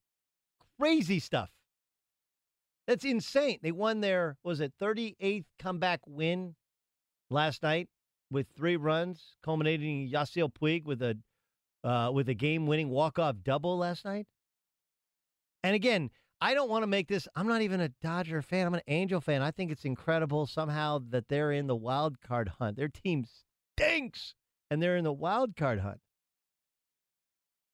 crazy 0.79 1.19
stuff. 1.19 1.51
That's 2.87 3.05
insane. 3.05 3.59
They 3.63 3.73
won 3.73 4.01
their 4.01 4.37
was 4.45 4.61
it 4.61 4.75
38th 4.81 5.47
comeback 5.59 6.01
win 6.07 6.57
last 7.31 7.63
night 7.63 7.89
with 8.31 8.49
three 8.55 8.77
runs, 8.77 9.37
culminating 9.43 10.03
in 10.03 10.11
Yasiel 10.11 10.53
Puig 10.53 10.85
with 10.85 11.01
a 11.03 11.17
uh, 11.85 12.11
with 12.13 12.29
a 12.29 12.35
game-winning 12.35 12.89
walk-off 12.89 13.37
double 13.43 13.79
last 13.79 14.05
night. 14.05 14.27
And 15.63 15.75
again, 15.75 16.11
I 16.41 16.55
don't 16.55 16.71
want 16.71 16.83
to 16.83 16.87
make 16.87 17.09
this. 17.09 17.29
I'm 17.37 17.47
not 17.47 17.63
even 17.63 17.81
a 17.81 17.91
Dodger 18.01 18.41
fan. 18.41 18.67
I'm 18.67 18.75
an 18.75 18.81
Angel 18.89 19.21
fan. 19.21 19.43
I 19.43 19.51
think 19.51 19.71
it's 19.71 19.85
incredible 19.85 20.47
somehow 20.47 21.01
that 21.11 21.29
they're 21.29 21.53
in 21.53 21.67
the 21.67 21.77
wild 21.77 22.21
card 22.21 22.53
hunt. 22.59 22.77
Their 22.77 22.89
team 22.89 23.27
stinks, 23.77 24.35
and 24.71 24.83
they're 24.83 24.97
in 24.97 25.05
the 25.05 25.13
wild 25.13 25.57
card 25.57 25.81
hunt. 25.81 26.01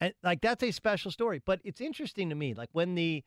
And 0.01 0.13
like 0.23 0.41
that's 0.41 0.63
a 0.63 0.73
special 0.73 1.11
story. 1.11 1.41
But 1.45 1.61
it's 1.65 1.81
interesting 1.81 2.29
to 2.31 2.35
me, 2.35 2.55
like 2.55 2.69
when 2.73 2.97
the 2.97 3.23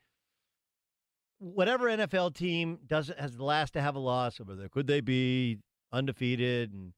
whatever 1.38 1.86
NFL 1.86 2.34
team 2.34 2.78
doesn't 2.86 3.18
has 3.18 3.36
the 3.36 3.44
last 3.44 3.72
to 3.72 3.80
have 3.80 3.96
a 3.96 3.98
loss, 3.98 4.40
or 4.40 4.44
could 4.68 4.86
they 4.86 5.00
be 5.00 5.58
undefeated 5.92 6.72
and 6.72 6.92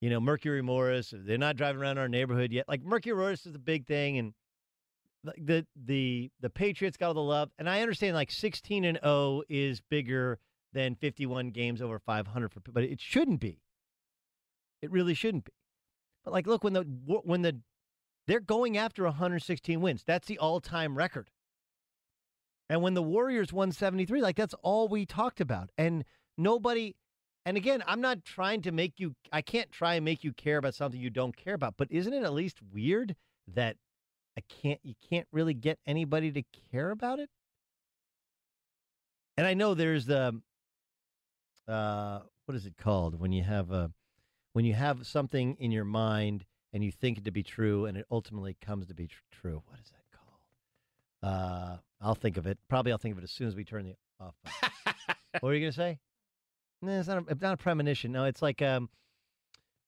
you 0.00 0.10
know 0.10 0.20
Mercury 0.20 0.62
Morris? 0.62 1.12
They're 1.16 1.38
not 1.38 1.56
driving 1.56 1.80
around 1.80 1.98
our 1.98 2.08
neighborhood 2.08 2.52
yet. 2.52 2.68
Like 2.68 2.82
Mercury 2.82 3.14
Morris 3.14 3.46
is 3.46 3.54
a 3.54 3.58
big 3.58 3.86
thing, 3.86 4.18
and 4.18 4.34
the 5.24 5.66
the 5.76 6.30
the 6.40 6.50
Patriots 6.50 6.96
got 6.96 7.08
all 7.08 7.14
the 7.14 7.20
love, 7.20 7.50
and 7.58 7.68
I 7.68 7.82
understand 7.82 8.14
like 8.14 8.30
16 8.30 8.84
and 8.84 8.98
0 9.02 9.42
is 9.48 9.80
bigger 9.80 10.38
than 10.72 10.94
51 10.94 11.50
games 11.50 11.82
over 11.82 11.98
500 11.98 12.52
for, 12.52 12.60
but 12.72 12.84
it 12.84 13.00
shouldn't 13.00 13.40
be. 13.40 13.60
It 14.82 14.90
really 14.90 15.14
shouldn't 15.14 15.44
be. 15.44 15.52
But 16.24 16.32
like, 16.32 16.46
look 16.46 16.64
when 16.64 16.72
the 16.72 16.82
when 16.82 17.42
the 17.42 17.60
they're 18.26 18.40
going 18.40 18.76
after 18.76 19.04
116 19.04 19.80
wins. 19.80 20.04
That's 20.06 20.28
the 20.28 20.38
all-time 20.38 20.96
record. 20.96 21.30
And 22.68 22.82
when 22.82 22.94
the 22.94 23.02
Warriors 23.02 23.52
won 23.52 23.72
73, 23.72 24.22
like 24.22 24.36
that's 24.36 24.54
all 24.62 24.88
we 24.88 25.04
talked 25.04 25.40
about, 25.40 25.70
and 25.76 26.04
nobody. 26.38 26.94
And 27.46 27.56
again, 27.56 27.82
I'm 27.86 28.00
not 28.00 28.24
trying 28.24 28.62
to 28.62 28.72
make 28.72 28.94
you. 28.98 29.14
I 29.32 29.42
can't 29.42 29.70
try 29.70 29.94
and 29.94 30.04
make 30.04 30.22
you 30.24 30.32
care 30.32 30.58
about 30.58 30.74
something 30.74 31.00
you 31.00 31.10
don't 31.10 31.36
care 31.36 31.54
about. 31.54 31.74
But 31.76 31.88
isn't 31.90 32.12
it 32.12 32.22
at 32.22 32.32
least 32.32 32.58
weird 32.72 33.16
that 33.48 33.76
I 34.36 34.42
can't 34.62 34.80
you 34.82 34.94
can't 35.08 35.26
really 35.32 35.54
get 35.54 35.78
anybody 35.86 36.30
to 36.32 36.42
care 36.70 36.90
about 36.90 37.18
it. 37.18 37.30
And 39.36 39.46
I 39.46 39.54
know 39.54 39.74
there's 39.74 40.06
the 40.06 40.40
uh 41.68 42.20
what 42.46 42.54
is 42.54 42.66
it 42.66 42.76
called 42.76 43.20
when 43.20 43.32
you 43.32 43.42
have 43.42 43.70
a 43.70 43.92
when 44.52 44.64
you 44.64 44.74
have 44.74 45.06
something 45.06 45.56
in 45.60 45.70
your 45.70 45.84
mind 45.84 46.44
and 46.72 46.84
you 46.84 46.92
think 46.92 47.18
it 47.18 47.24
to 47.24 47.30
be 47.30 47.42
true 47.42 47.86
and 47.86 47.96
it 47.96 48.06
ultimately 48.10 48.56
comes 48.60 48.86
to 48.86 48.94
be 48.94 49.06
tr- 49.06 49.18
true. 49.30 49.62
What 49.66 49.78
is 49.80 49.90
that 49.90 50.18
called? 50.18 51.34
Uh 51.34 51.76
I'll 52.00 52.14
think 52.14 52.36
of 52.36 52.46
it. 52.46 52.58
Probably 52.68 52.92
I'll 52.92 52.98
think 52.98 53.12
of 53.12 53.18
it 53.18 53.24
as 53.24 53.30
soon 53.30 53.48
as 53.48 53.54
we 53.54 53.64
turn 53.64 53.84
the 53.84 53.94
off. 54.18 54.34
what 55.32 55.42
were 55.42 55.54
you 55.54 55.60
going 55.60 55.72
to 55.72 55.76
say? 55.76 55.98
No, 56.82 56.98
it's 56.98 57.08
not 57.08 57.24
a, 57.28 57.34
not 57.34 57.54
a 57.54 57.56
premonition. 57.56 58.12
No, 58.12 58.24
it's 58.24 58.42
like 58.42 58.62
um 58.62 58.88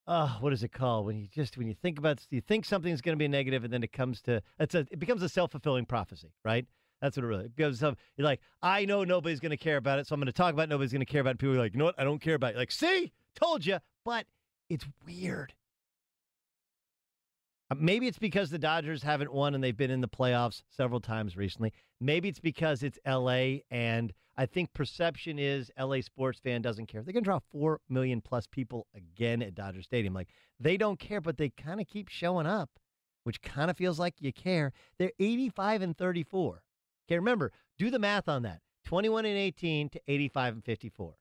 oh, 0.06 0.36
what 0.40 0.52
is 0.52 0.62
it 0.62 0.72
called? 0.72 1.06
When 1.06 1.16
you 1.16 1.28
just 1.32 1.56
when 1.56 1.68
you 1.68 1.74
think 1.74 1.98
about 1.98 2.26
you 2.30 2.40
think 2.40 2.64
something's 2.64 3.00
going 3.00 3.16
to 3.16 3.22
be 3.22 3.28
negative, 3.28 3.64
and 3.64 3.72
then 3.72 3.82
it 3.82 3.92
comes 3.92 4.20
to 4.22 4.42
it's 4.58 4.74
a 4.74 4.80
it 4.90 4.98
becomes 4.98 5.22
a 5.22 5.28
self 5.28 5.52
fulfilling 5.52 5.86
prophecy, 5.86 6.32
right? 6.44 6.66
That's 7.00 7.16
what 7.16 7.24
it 7.24 7.28
really 7.28 7.48
because 7.48 7.80
you're 7.80 7.96
like 8.18 8.40
I 8.62 8.84
know 8.84 9.04
nobody's 9.04 9.40
going 9.40 9.50
to 9.50 9.56
care 9.56 9.76
about 9.76 9.98
it, 9.98 10.06
so 10.06 10.14
I'm 10.14 10.20
going 10.20 10.26
to 10.26 10.32
talk 10.32 10.52
about 10.52 10.64
it, 10.64 10.68
nobody's 10.70 10.92
going 10.92 11.00
to 11.00 11.06
care 11.06 11.20
about 11.20 11.34
it. 11.34 11.38
People 11.38 11.56
are 11.56 11.58
like, 11.58 11.72
you 11.72 11.78
know 11.78 11.86
what? 11.86 11.98
I 11.98 12.04
don't 12.04 12.20
care 12.20 12.34
about 12.34 12.54
it. 12.54 12.56
Like, 12.56 12.70
see, 12.70 13.12
told 13.34 13.66
you, 13.66 13.78
but 14.04 14.26
it's 14.68 14.86
weird. 15.06 15.54
Uh, 17.70 17.76
maybe 17.78 18.06
it's 18.06 18.18
because 18.18 18.50
the 18.50 18.58
Dodgers 18.58 19.02
haven't 19.02 19.32
won 19.32 19.54
and 19.54 19.64
they've 19.64 19.76
been 19.76 19.90
in 19.90 20.00
the 20.00 20.08
playoffs 20.08 20.62
several 20.68 21.00
times 21.00 21.36
recently. 21.36 21.72
Maybe 22.00 22.28
it's 22.28 22.40
because 22.40 22.82
it's 22.82 22.98
LA 23.06 23.60
and 23.70 24.12
I 24.36 24.46
think 24.46 24.72
perception 24.72 25.38
is 25.38 25.70
LA 25.78 26.00
sports 26.00 26.40
fan 26.40 26.62
doesn't 26.62 26.86
care. 26.86 27.02
They're 27.02 27.12
going 27.12 27.24
to 27.24 27.28
draw 27.28 27.40
4 27.50 27.80
million 27.88 28.20
plus 28.20 28.46
people 28.46 28.86
again 28.94 29.42
at 29.42 29.54
Dodger 29.54 29.82
Stadium. 29.82 30.14
Like 30.14 30.28
they 30.58 30.76
don't 30.76 30.98
care, 30.98 31.20
but 31.20 31.36
they 31.36 31.50
kind 31.50 31.80
of 31.80 31.86
keep 31.86 32.08
showing 32.08 32.46
up, 32.46 32.70
which 33.24 33.42
kind 33.42 33.70
of 33.70 33.76
feels 33.76 33.98
like 33.98 34.14
you 34.20 34.32
care. 34.32 34.72
They're 34.98 35.12
85 35.18 35.82
and 35.82 35.96
34. 35.96 36.62
Okay, 37.06 37.18
remember, 37.18 37.52
do 37.78 37.90
the 37.90 37.98
math 37.98 38.28
on 38.28 38.42
that. 38.42 38.60
21 38.84 39.26
and 39.26 39.36
18 39.36 39.90
to 39.90 40.00
85 40.08 40.54
and 40.54 40.64
54. 40.64 41.14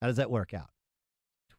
How 0.00 0.06
does 0.06 0.16
that 0.16 0.30
work 0.30 0.52
out? 0.52 0.70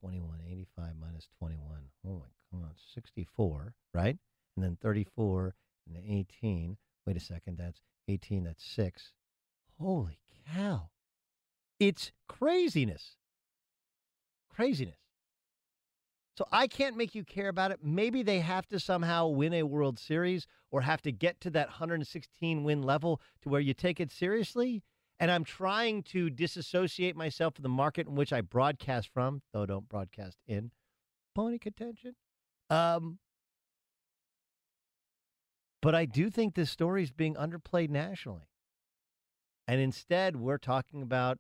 21, 0.02 0.40
85 0.48 0.94
minus 1.00 1.28
21. 1.40 1.60
Oh 2.06 2.24
my 2.52 2.60
God, 2.60 2.76
64, 2.94 3.74
right? 3.94 4.18
And 4.56 4.64
then 4.64 4.78
34 4.82 5.56
and 5.88 5.98
18. 5.98 6.78
Wait 7.08 7.18
a 7.18 7.20
second, 7.20 7.58
that's 7.58 7.82
18, 8.08 8.44
that's 8.44 8.64
6. 8.64 9.14
Holy 9.80 10.20
cow. 10.54 10.90
It's 11.80 12.12
craziness. 12.28 13.18
Craziness. 14.50 14.98
So 16.38 16.48
I 16.52 16.68
can't 16.68 16.98
make 16.98 17.14
you 17.14 17.24
care 17.24 17.50
about 17.50 17.72
it. 17.72 17.80
Maybe 17.84 18.24
they 18.24 18.40
have 18.40 18.68
to 18.70 18.80
somehow 18.80 19.28
win 19.28 19.54
a 19.54 19.64
World 19.64 20.00
Series 20.00 20.48
or 20.72 20.82
have 20.82 21.02
to 21.04 21.12
get 21.12 21.40
to 21.42 21.52
that 21.52 21.68
116 21.68 22.64
win 22.64 22.82
level 22.82 23.22
to 23.42 23.50
where 23.50 23.62
you 23.62 23.74
take 23.74 24.00
it 24.00 24.12
seriously. 24.12 24.82
And 25.20 25.30
I'm 25.30 25.44
trying 25.44 26.02
to 26.04 26.32
disassociate 26.32 27.16
myself 27.16 27.56
from 27.56 27.64
the 27.64 27.70
market 27.70 28.08
in 28.08 28.16
which 28.16 28.34
I 28.34 28.42
broadcast 28.42 29.10
from, 29.14 29.44
though 29.54 29.68
don't 29.68 29.88
broadcast 29.88 30.38
in. 30.48 30.72
Pony 31.36 31.60
contention. 31.60 32.16
Um, 32.70 33.20
But 35.84 35.94
I 35.94 36.06
do 36.06 36.30
think 36.30 36.56
this 36.56 36.72
story 36.72 37.04
is 37.04 37.12
being 37.12 37.36
underplayed 37.36 37.90
nationally. 37.90 38.48
And 39.68 39.80
instead, 39.80 40.36
we're 40.36 40.58
talking 40.58 41.02
about 41.02 41.40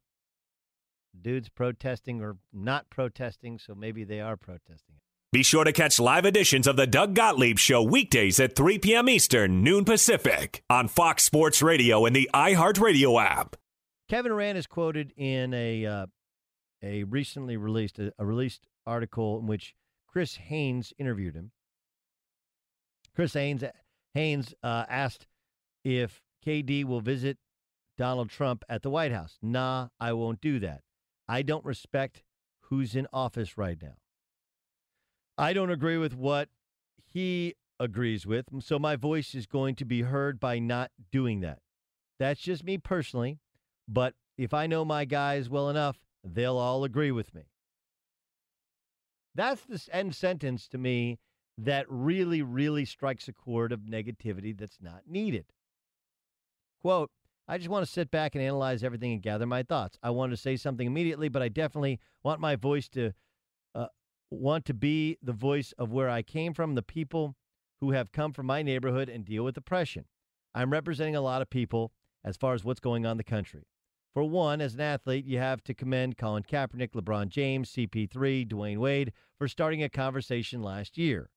dudes 1.19 1.49
protesting 1.49 2.21
or 2.21 2.37
not 2.51 2.89
protesting, 2.89 3.59
so 3.59 3.75
maybe 3.75 4.03
they 4.03 4.21
are 4.21 4.37
protesting. 4.37 4.95
Be 5.31 5.43
sure 5.43 5.63
to 5.63 5.73
catch 5.73 5.99
live 5.99 6.25
editions 6.25 6.67
of 6.67 6.75
the 6.75 6.85
Doug 6.85 7.15
Gottlieb 7.15 7.57
Show 7.57 7.81
weekdays 7.81 8.39
at 8.39 8.55
3 8.55 8.77
p.m. 8.77 9.09
Eastern, 9.09 9.63
noon 9.63 9.83
Pacific, 9.83 10.63
on 10.69 10.87
Fox 10.87 11.23
Sports 11.23 11.61
Radio 11.61 12.05
and 12.05 12.15
the 12.15 12.29
iHeartRadio 12.33 13.19
app. 13.23 13.55
Kevin 14.09 14.31
Durant 14.31 14.59
is 14.59 14.67
quoted 14.67 15.11
in 15.17 15.53
a 15.55 15.85
uh, 15.85 16.05
a 16.83 17.03
recently 17.05 17.57
released 17.57 17.97
a, 17.97 18.13
a 18.19 18.25
released 18.25 18.67
article 18.85 19.39
in 19.39 19.47
which 19.47 19.73
Chris 20.07 20.35
Haynes 20.35 20.93
interviewed 20.99 21.33
him. 21.33 21.51
Chris 23.15 23.33
Haynes 23.33 23.63
Haynes 24.13 24.53
uh, 24.61 24.85
asked 24.87 25.25
if 25.83 26.21
KD 26.45 26.85
will 26.85 27.01
visit 27.01 27.39
Donald 27.97 28.29
Trump 28.29 28.63
at 28.67 28.81
the 28.81 28.89
White 28.89 29.11
House. 29.11 29.37
Nah, 29.41 29.89
I 29.99 30.13
won't 30.13 30.41
do 30.41 30.59
that. 30.59 30.81
I 31.27 31.41
don't 31.41 31.65
respect 31.65 32.23
who's 32.61 32.95
in 32.95 33.07
office 33.13 33.57
right 33.57 33.77
now. 33.81 33.95
I 35.37 35.53
don't 35.53 35.71
agree 35.71 35.97
with 35.97 36.15
what 36.15 36.49
he 36.97 37.55
agrees 37.79 38.25
with, 38.25 38.45
so 38.59 38.77
my 38.77 38.95
voice 38.95 39.35
is 39.35 39.45
going 39.45 39.75
to 39.75 39.85
be 39.85 40.01
heard 40.01 40.39
by 40.39 40.59
not 40.59 40.91
doing 41.11 41.41
that. 41.41 41.59
That's 42.19 42.41
just 42.41 42.63
me 42.63 42.77
personally, 42.77 43.39
but 43.87 44.13
if 44.37 44.53
I 44.53 44.67
know 44.67 44.85
my 44.85 45.05
guys 45.05 45.49
well 45.49 45.69
enough, 45.69 45.97
they'll 46.23 46.57
all 46.57 46.83
agree 46.83 47.11
with 47.11 47.33
me. 47.33 47.43
That's 49.35 49.61
the 49.61 49.81
end 49.91 50.15
sentence 50.15 50.67
to 50.69 50.77
me 50.77 51.19
that 51.57 51.85
really, 51.89 52.41
really 52.41 52.85
strikes 52.85 53.27
a 53.27 53.33
chord 53.33 53.71
of 53.71 53.81
negativity 53.81 54.57
that's 54.57 54.77
not 54.81 55.01
needed. 55.07 55.45
Quote, 56.81 57.11
I 57.53 57.57
just 57.59 57.69
want 57.69 57.85
to 57.85 57.91
sit 57.91 58.09
back 58.09 58.33
and 58.33 58.43
analyze 58.43 58.83
everything 58.83 59.11
and 59.13 59.21
gather 59.21 59.45
my 59.45 59.61
thoughts. 59.61 59.99
I 60.01 60.09
want 60.09 60.31
to 60.31 60.37
say 60.37 60.55
something 60.55 60.87
immediately, 60.87 61.29
but 61.29 61.43
I 61.43 61.49
definitely 61.49 61.99
want 62.23 62.39
my 62.39 62.55
voice 62.55 62.89
to 62.89 63.13
uh, 63.75 63.85
want 64.31 64.65
to 64.65 64.73
be 64.73 65.19
the 65.21 65.33
voice 65.33 65.71
of 65.77 65.91
where 65.91 66.09
I 66.09 66.23
came 66.23 66.55
from, 66.55 66.73
the 66.73 66.81
people 66.81 67.35
who 67.79 67.91
have 67.91 68.11
come 68.11 68.33
from 68.33 68.47
my 68.47 68.63
neighborhood 68.63 69.07
and 69.07 69.23
deal 69.23 69.43
with 69.43 69.55
oppression. 69.55 70.05
I'm 70.55 70.71
representing 70.71 71.15
a 71.15 71.21
lot 71.21 71.43
of 71.43 71.49
people 71.51 71.91
as 72.25 72.37
far 72.37 72.55
as 72.55 72.63
what's 72.63 72.79
going 72.79 73.05
on 73.05 73.11
in 73.11 73.17
the 73.17 73.23
country. 73.23 73.67
For 74.15 74.23
one, 74.23 74.59
as 74.59 74.73
an 74.73 74.81
athlete, 74.81 75.25
you 75.25 75.37
have 75.37 75.63
to 75.65 75.75
commend 75.75 76.17
Colin 76.17 76.41
Kaepernick, 76.41 76.93
LeBron 76.93 77.27
James, 77.27 77.71
CP3, 77.71 78.47
Dwyane 78.47 78.79
Wade 78.79 79.13
for 79.37 79.47
starting 79.47 79.83
a 79.83 79.89
conversation 79.89 80.63
last 80.63 80.97
year. 80.97 81.29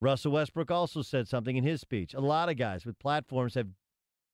Russell 0.00 0.32
Westbrook 0.32 0.72
also 0.72 1.00
said 1.00 1.28
something 1.28 1.56
in 1.56 1.62
his 1.62 1.80
speech. 1.80 2.12
A 2.12 2.20
lot 2.20 2.48
of 2.48 2.56
guys 2.56 2.84
with 2.84 2.98
platforms 2.98 3.54
have 3.54 3.68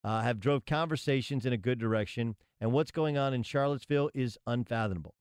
uh, 0.04 0.20
have 0.20 0.38
drove 0.38 0.66
conversations 0.66 1.46
in 1.46 1.52
a 1.52 1.58
good 1.58 1.78
direction, 1.78 2.36
and 2.60 2.72
what's 2.72 2.90
going 2.90 3.16
on 3.16 3.32
in 3.32 3.42
Charlottesville 3.42 4.10
is 4.14 4.38
unfathomable. 4.46 5.14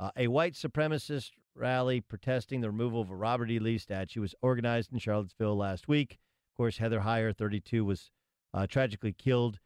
Uh, 0.00 0.10
a 0.16 0.26
white 0.28 0.54
supremacist 0.54 1.30
rally 1.54 2.00
protesting 2.00 2.60
the 2.60 2.70
removal 2.70 3.00
of 3.00 3.10
a 3.10 3.16
Robert 3.16 3.50
E. 3.50 3.58
Lee 3.58 3.78
statue 3.78 4.20
was 4.20 4.34
organized 4.42 4.92
in 4.92 4.98
Charlottesville 4.98 5.56
last 5.56 5.88
week. 5.88 6.18
Of 6.52 6.56
course, 6.56 6.78
Heather 6.78 7.00
Heyer, 7.00 7.36
32, 7.36 7.84
was 7.84 8.10
uh, 8.52 8.66
tragically 8.66 9.12
killed 9.12 9.58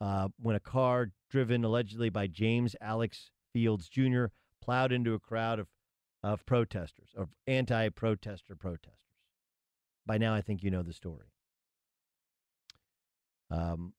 uh, 0.00 0.28
when 0.38 0.56
a 0.56 0.60
car 0.60 1.10
driven 1.30 1.64
allegedly 1.64 2.10
by 2.10 2.26
James 2.26 2.76
Alex 2.80 3.30
Fields 3.52 3.88
Jr. 3.88 4.26
plowed 4.62 4.92
into 4.92 5.14
a 5.14 5.18
crowd 5.20 5.58
of, 5.58 5.68
of 6.22 6.44
protesters, 6.44 7.10
of 7.16 7.30
anti 7.46 7.88
protester 7.90 8.56
protesters. 8.56 8.98
By 10.06 10.18
now, 10.18 10.34
I 10.34 10.42
think 10.42 10.62
you 10.62 10.70
know 10.70 10.82
the 10.82 10.92
story. 10.92 11.33
Um, 13.54 13.94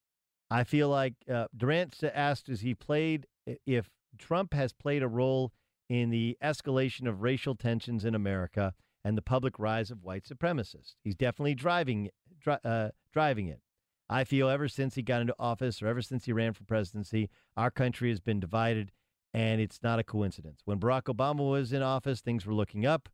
I 0.49 0.63
feel 0.63 0.89
like 0.89 1.15
uh, 1.31 1.47
Durant 1.55 2.03
asked, 2.03 2.47
"Has 2.47 2.61
he 2.61 2.75
played? 2.75 3.25
If 3.65 3.89
Trump 4.17 4.53
has 4.53 4.73
played 4.73 5.03
a 5.03 5.07
role 5.07 5.53
in 5.89 6.09
the 6.09 6.37
escalation 6.43 7.07
of 7.07 7.21
racial 7.21 7.55
tensions 7.55 8.05
in 8.05 8.15
America 8.15 8.73
and 9.03 9.17
the 9.17 9.21
public 9.21 9.59
rise 9.59 9.91
of 9.91 10.03
white 10.03 10.23
supremacists, 10.25 10.95
he's 11.03 11.15
definitely 11.15 11.55
driving 11.55 12.09
dri- 12.39 12.57
uh, 12.63 12.89
driving 13.11 13.47
it. 13.47 13.61
I 14.07 14.23
feel 14.23 14.49
ever 14.49 14.67
since 14.67 14.95
he 14.95 15.01
got 15.01 15.21
into 15.21 15.35
office, 15.39 15.81
or 15.81 15.87
ever 15.87 16.01
since 16.01 16.25
he 16.25 16.33
ran 16.33 16.53
for 16.53 16.63
presidency, 16.63 17.29
our 17.57 17.71
country 17.71 18.09
has 18.09 18.19
been 18.19 18.39
divided, 18.39 18.91
and 19.33 19.59
it's 19.59 19.81
not 19.81 19.99
a 19.99 20.03
coincidence. 20.03 20.61
When 20.65 20.79
Barack 20.79 21.03
Obama 21.03 21.49
was 21.49 21.73
in 21.73 21.81
office, 21.81 22.21
things 22.21 22.45
were 22.45 22.53
looking 22.53 22.85
up. 22.85 23.09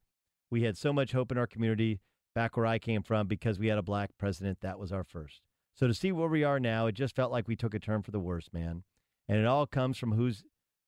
We 0.50 0.64
had 0.64 0.78
so 0.78 0.92
much 0.92 1.14
hope 1.14 1.32
in 1.32 1.38
our 1.38 1.48
community 1.48 2.02
back 2.36 2.58
where 2.58 2.66
I 2.66 2.78
came 2.78 3.04
from 3.04 3.28
because 3.28 3.58
we 3.58 3.68
had 3.68 3.78
a 3.78 3.84
black 3.84 4.12
president. 4.18 4.60
That 4.62 4.80
was 4.80 4.92
our 4.92 5.06
first. 5.06 5.42
So 5.74 5.88
to 5.88 5.94
see 5.94 6.12
where 6.12 6.28
we 6.28 6.44
are 6.44 6.60
now, 6.60 6.88
it 6.88 6.94
just 6.94 7.16
felt 7.16 7.32
like 7.32 7.48
we 7.48 7.56
took 7.56 7.74
a 7.74 7.80
turn 7.80 8.04
for 8.04 8.12
the 8.12 8.20
worse, 8.20 8.50
man. 8.54 8.84
And 9.28 9.40
it 9.40 9.46
all 9.46 9.66
comes 9.66 9.98
from 9.98 10.14
who's 10.14 10.44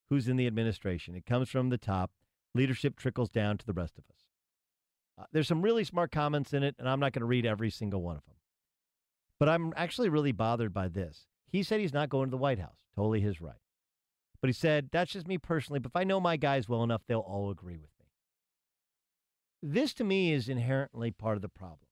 who's 0.10 0.28
in 0.28 0.38
the 0.38 0.48
administration. 0.48 1.16
It 1.16 1.26
comes 1.26 1.50
from 1.50 1.70
the 1.70 1.78
top. 1.78 2.12
Leadership 2.54 2.98
trickles 2.98 3.30
down 3.30 3.58
to 3.58 3.66
the 3.66 3.74
rest 3.74 3.98
of 3.98 4.04
us. 4.10 4.26
Uh, 5.18 5.26
there's 5.32 5.48
some 5.48 5.62
really 5.62 5.84
smart 5.84 6.12
comments 6.12 6.54
in 6.54 6.62
it, 6.62 6.76
and 6.78 6.88
I'm 6.88 7.00
not 7.00 7.14
going 7.14 7.22
to 7.22 7.26
read 7.26 7.46
every 7.46 7.70
single 7.70 8.02
one 8.02 8.18
of 8.18 8.26
them. 8.26 8.36
But 9.40 9.50
I'm 9.50 9.74
actually 9.76 10.10
really 10.10 10.32
bothered 10.32 10.74
by 10.74 10.88
this. 10.88 11.26
He 11.48 11.64
said 11.64 11.80
he's 11.80 11.94
not 11.94 12.10
going 12.10 12.28
to 12.28 12.32
the 12.32 12.38
White 12.38 12.60
House. 12.60 12.78
Totally 12.96 13.22
his 13.22 13.42
right. 13.42 13.56
But 14.42 14.50
he 14.50 14.54
said, 14.54 14.90
that's 14.92 15.14
just 15.14 15.28
me 15.28 15.38
personally, 15.38 15.80
but 15.80 15.92
if 15.92 15.96
I 15.96 16.04
know 16.04 16.20
my 16.20 16.36
guys 16.36 16.68
well 16.68 16.84
enough, 16.84 17.04
they'll 17.08 17.20
all 17.20 17.50
agree 17.50 17.78
with 17.78 17.90
me. 18.00 18.08
This 19.62 19.94
to 19.96 20.04
me 20.04 20.34
is 20.34 20.50
inherently 20.50 21.12
part 21.12 21.38
of 21.38 21.42
the 21.42 21.50
problem. 21.50 21.88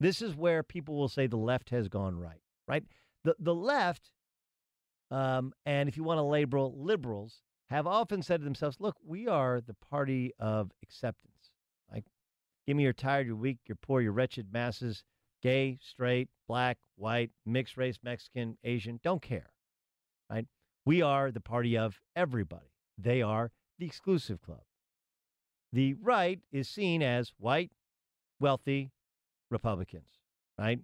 This 0.00 0.22
is 0.22 0.36
where 0.36 0.62
people 0.62 0.96
will 0.96 1.08
say 1.08 1.26
the 1.26 1.36
left 1.36 1.70
has 1.70 1.88
gone 1.88 2.18
right, 2.18 2.42
right? 2.66 2.84
The, 3.24 3.34
the 3.38 3.54
left, 3.54 4.10
um, 5.10 5.52
and 5.66 5.88
if 5.88 5.96
you 5.96 6.04
want 6.04 6.18
to 6.18 6.22
label 6.22 6.74
liberals, 6.76 7.42
have 7.70 7.86
often 7.86 8.22
said 8.22 8.40
to 8.40 8.44
themselves, 8.44 8.78
look, 8.80 8.96
we 9.04 9.26
are 9.28 9.60
the 9.60 9.74
party 9.74 10.32
of 10.38 10.70
acceptance. 10.82 11.50
Like, 11.92 12.04
give 12.66 12.76
me 12.76 12.84
your 12.84 12.92
tired, 12.92 13.26
your 13.26 13.36
weak, 13.36 13.58
your 13.66 13.76
poor, 13.76 14.00
your 14.00 14.12
wretched 14.12 14.52
masses, 14.52 15.02
gay, 15.42 15.78
straight, 15.82 16.28
black, 16.46 16.78
white, 16.96 17.30
mixed 17.44 17.76
race, 17.76 17.98
Mexican, 18.02 18.56
Asian, 18.64 19.00
don't 19.02 19.22
care, 19.22 19.50
right? 20.30 20.46
We 20.86 21.02
are 21.02 21.30
the 21.30 21.40
party 21.40 21.76
of 21.76 22.00
everybody. 22.16 22.72
They 22.96 23.20
are 23.20 23.50
the 23.78 23.86
exclusive 23.86 24.40
club. 24.40 24.62
The 25.72 25.94
right 25.94 26.40
is 26.50 26.68
seen 26.68 27.02
as 27.02 27.32
white, 27.38 27.72
wealthy, 28.40 28.90
Republicans, 29.50 30.20
right? 30.58 30.80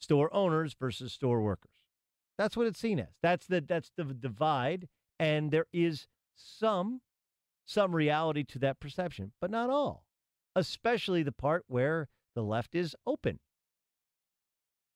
Store 0.00 0.32
owners 0.34 0.74
versus 0.78 1.12
store 1.12 1.40
workers. 1.40 1.70
That's 2.36 2.56
what 2.56 2.66
it's 2.66 2.80
seen 2.80 2.98
as. 2.98 3.14
That's 3.22 3.46
the 3.46 3.60
that's 3.60 3.90
the 3.96 4.04
divide, 4.04 4.88
and 5.18 5.50
there 5.50 5.66
is 5.72 6.06
some 6.34 7.00
some 7.66 7.94
reality 7.94 8.44
to 8.44 8.58
that 8.60 8.80
perception, 8.80 9.32
but 9.40 9.50
not 9.50 9.70
all. 9.70 10.04
Especially 10.56 11.22
the 11.22 11.32
part 11.32 11.64
where 11.66 12.08
the 12.34 12.42
left 12.42 12.74
is 12.74 12.94
open. 13.06 13.38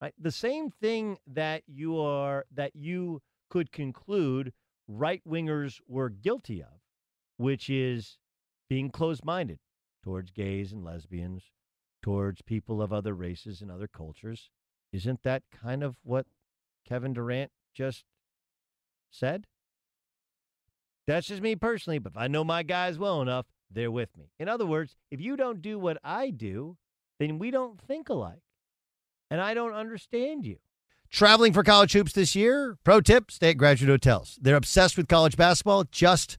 Right? 0.01 0.15
The 0.19 0.33
same 0.33 0.71
thing 0.71 1.19
that 1.27 1.63
you 1.67 1.99
are 1.99 2.45
that 2.55 2.77
you 2.77 3.23
could 3.51 3.73
conclude 3.73 4.53
right 4.87 5.23
wingers 5.29 5.81
were 5.87 6.09
guilty 6.09 6.63
of, 6.63 6.81
which 7.37 7.71
is 7.71 8.19
being 8.69 8.91
closed 8.91 9.25
minded 9.25 9.59
towards 10.05 10.31
gays 10.31 10.73
and 10.73 10.85
lesbians, 10.85 11.51
towards 12.03 12.43
people 12.43 12.81
of 12.83 12.93
other 12.93 13.15
races 13.15 13.61
and 13.61 13.71
other 13.71 13.89
cultures. 13.89 14.51
Isn't 14.93 15.23
that 15.23 15.43
kind 15.53 15.83
of 15.83 15.97
what 16.03 16.27
Kevin 16.87 17.13
Durant 17.13 17.51
just 17.75 18.05
said? 19.11 19.47
That's 21.07 21.27
just 21.27 21.43
me 21.43 21.57
personally, 21.57 21.99
but 21.99 22.13
if 22.13 22.19
I 22.19 22.29
know 22.29 22.45
my 22.45 22.63
guys 22.63 22.99
well 22.99 23.23
enough, 23.23 23.47
they're 23.71 23.91
with 23.91 24.17
me. 24.17 24.31
In 24.39 24.49
other 24.49 24.67
words, 24.67 24.97
if 25.11 25.21
you 25.21 25.37
don't 25.37 25.63
do 25.63 25.79
what 25.79 25.99
I 26.05 26.31
do, 26.31 26.77
then 27.19 27.39
we 27.39 27.51
don't 27.51 27.81
think 27.81 28.09
alike. 28.09 28.43
And 29.31 29.41
I 29.41 29.55
don't 29.55 29.73
understand 29.73 30.47
you. 30.47 30.59
Traveling 31.11 31.53
for 31.55 31.63
college 31.63 31.93
hoops 31.93 32.13
this 32.13 32.35
year? 32.35 32.77
Pro 32.85 33.01
tip 33.01 33.31
stay 33.31 33.51
at 33.51 33.57
graduate 33.57 33.91
hotels. 33.91 34.39
They're 34.41 34.57
obsessed 34.57 34.97
with 34.97 35.09
college 35.09 35.37
basketball, 35.37 35.85
just 35.85 36.39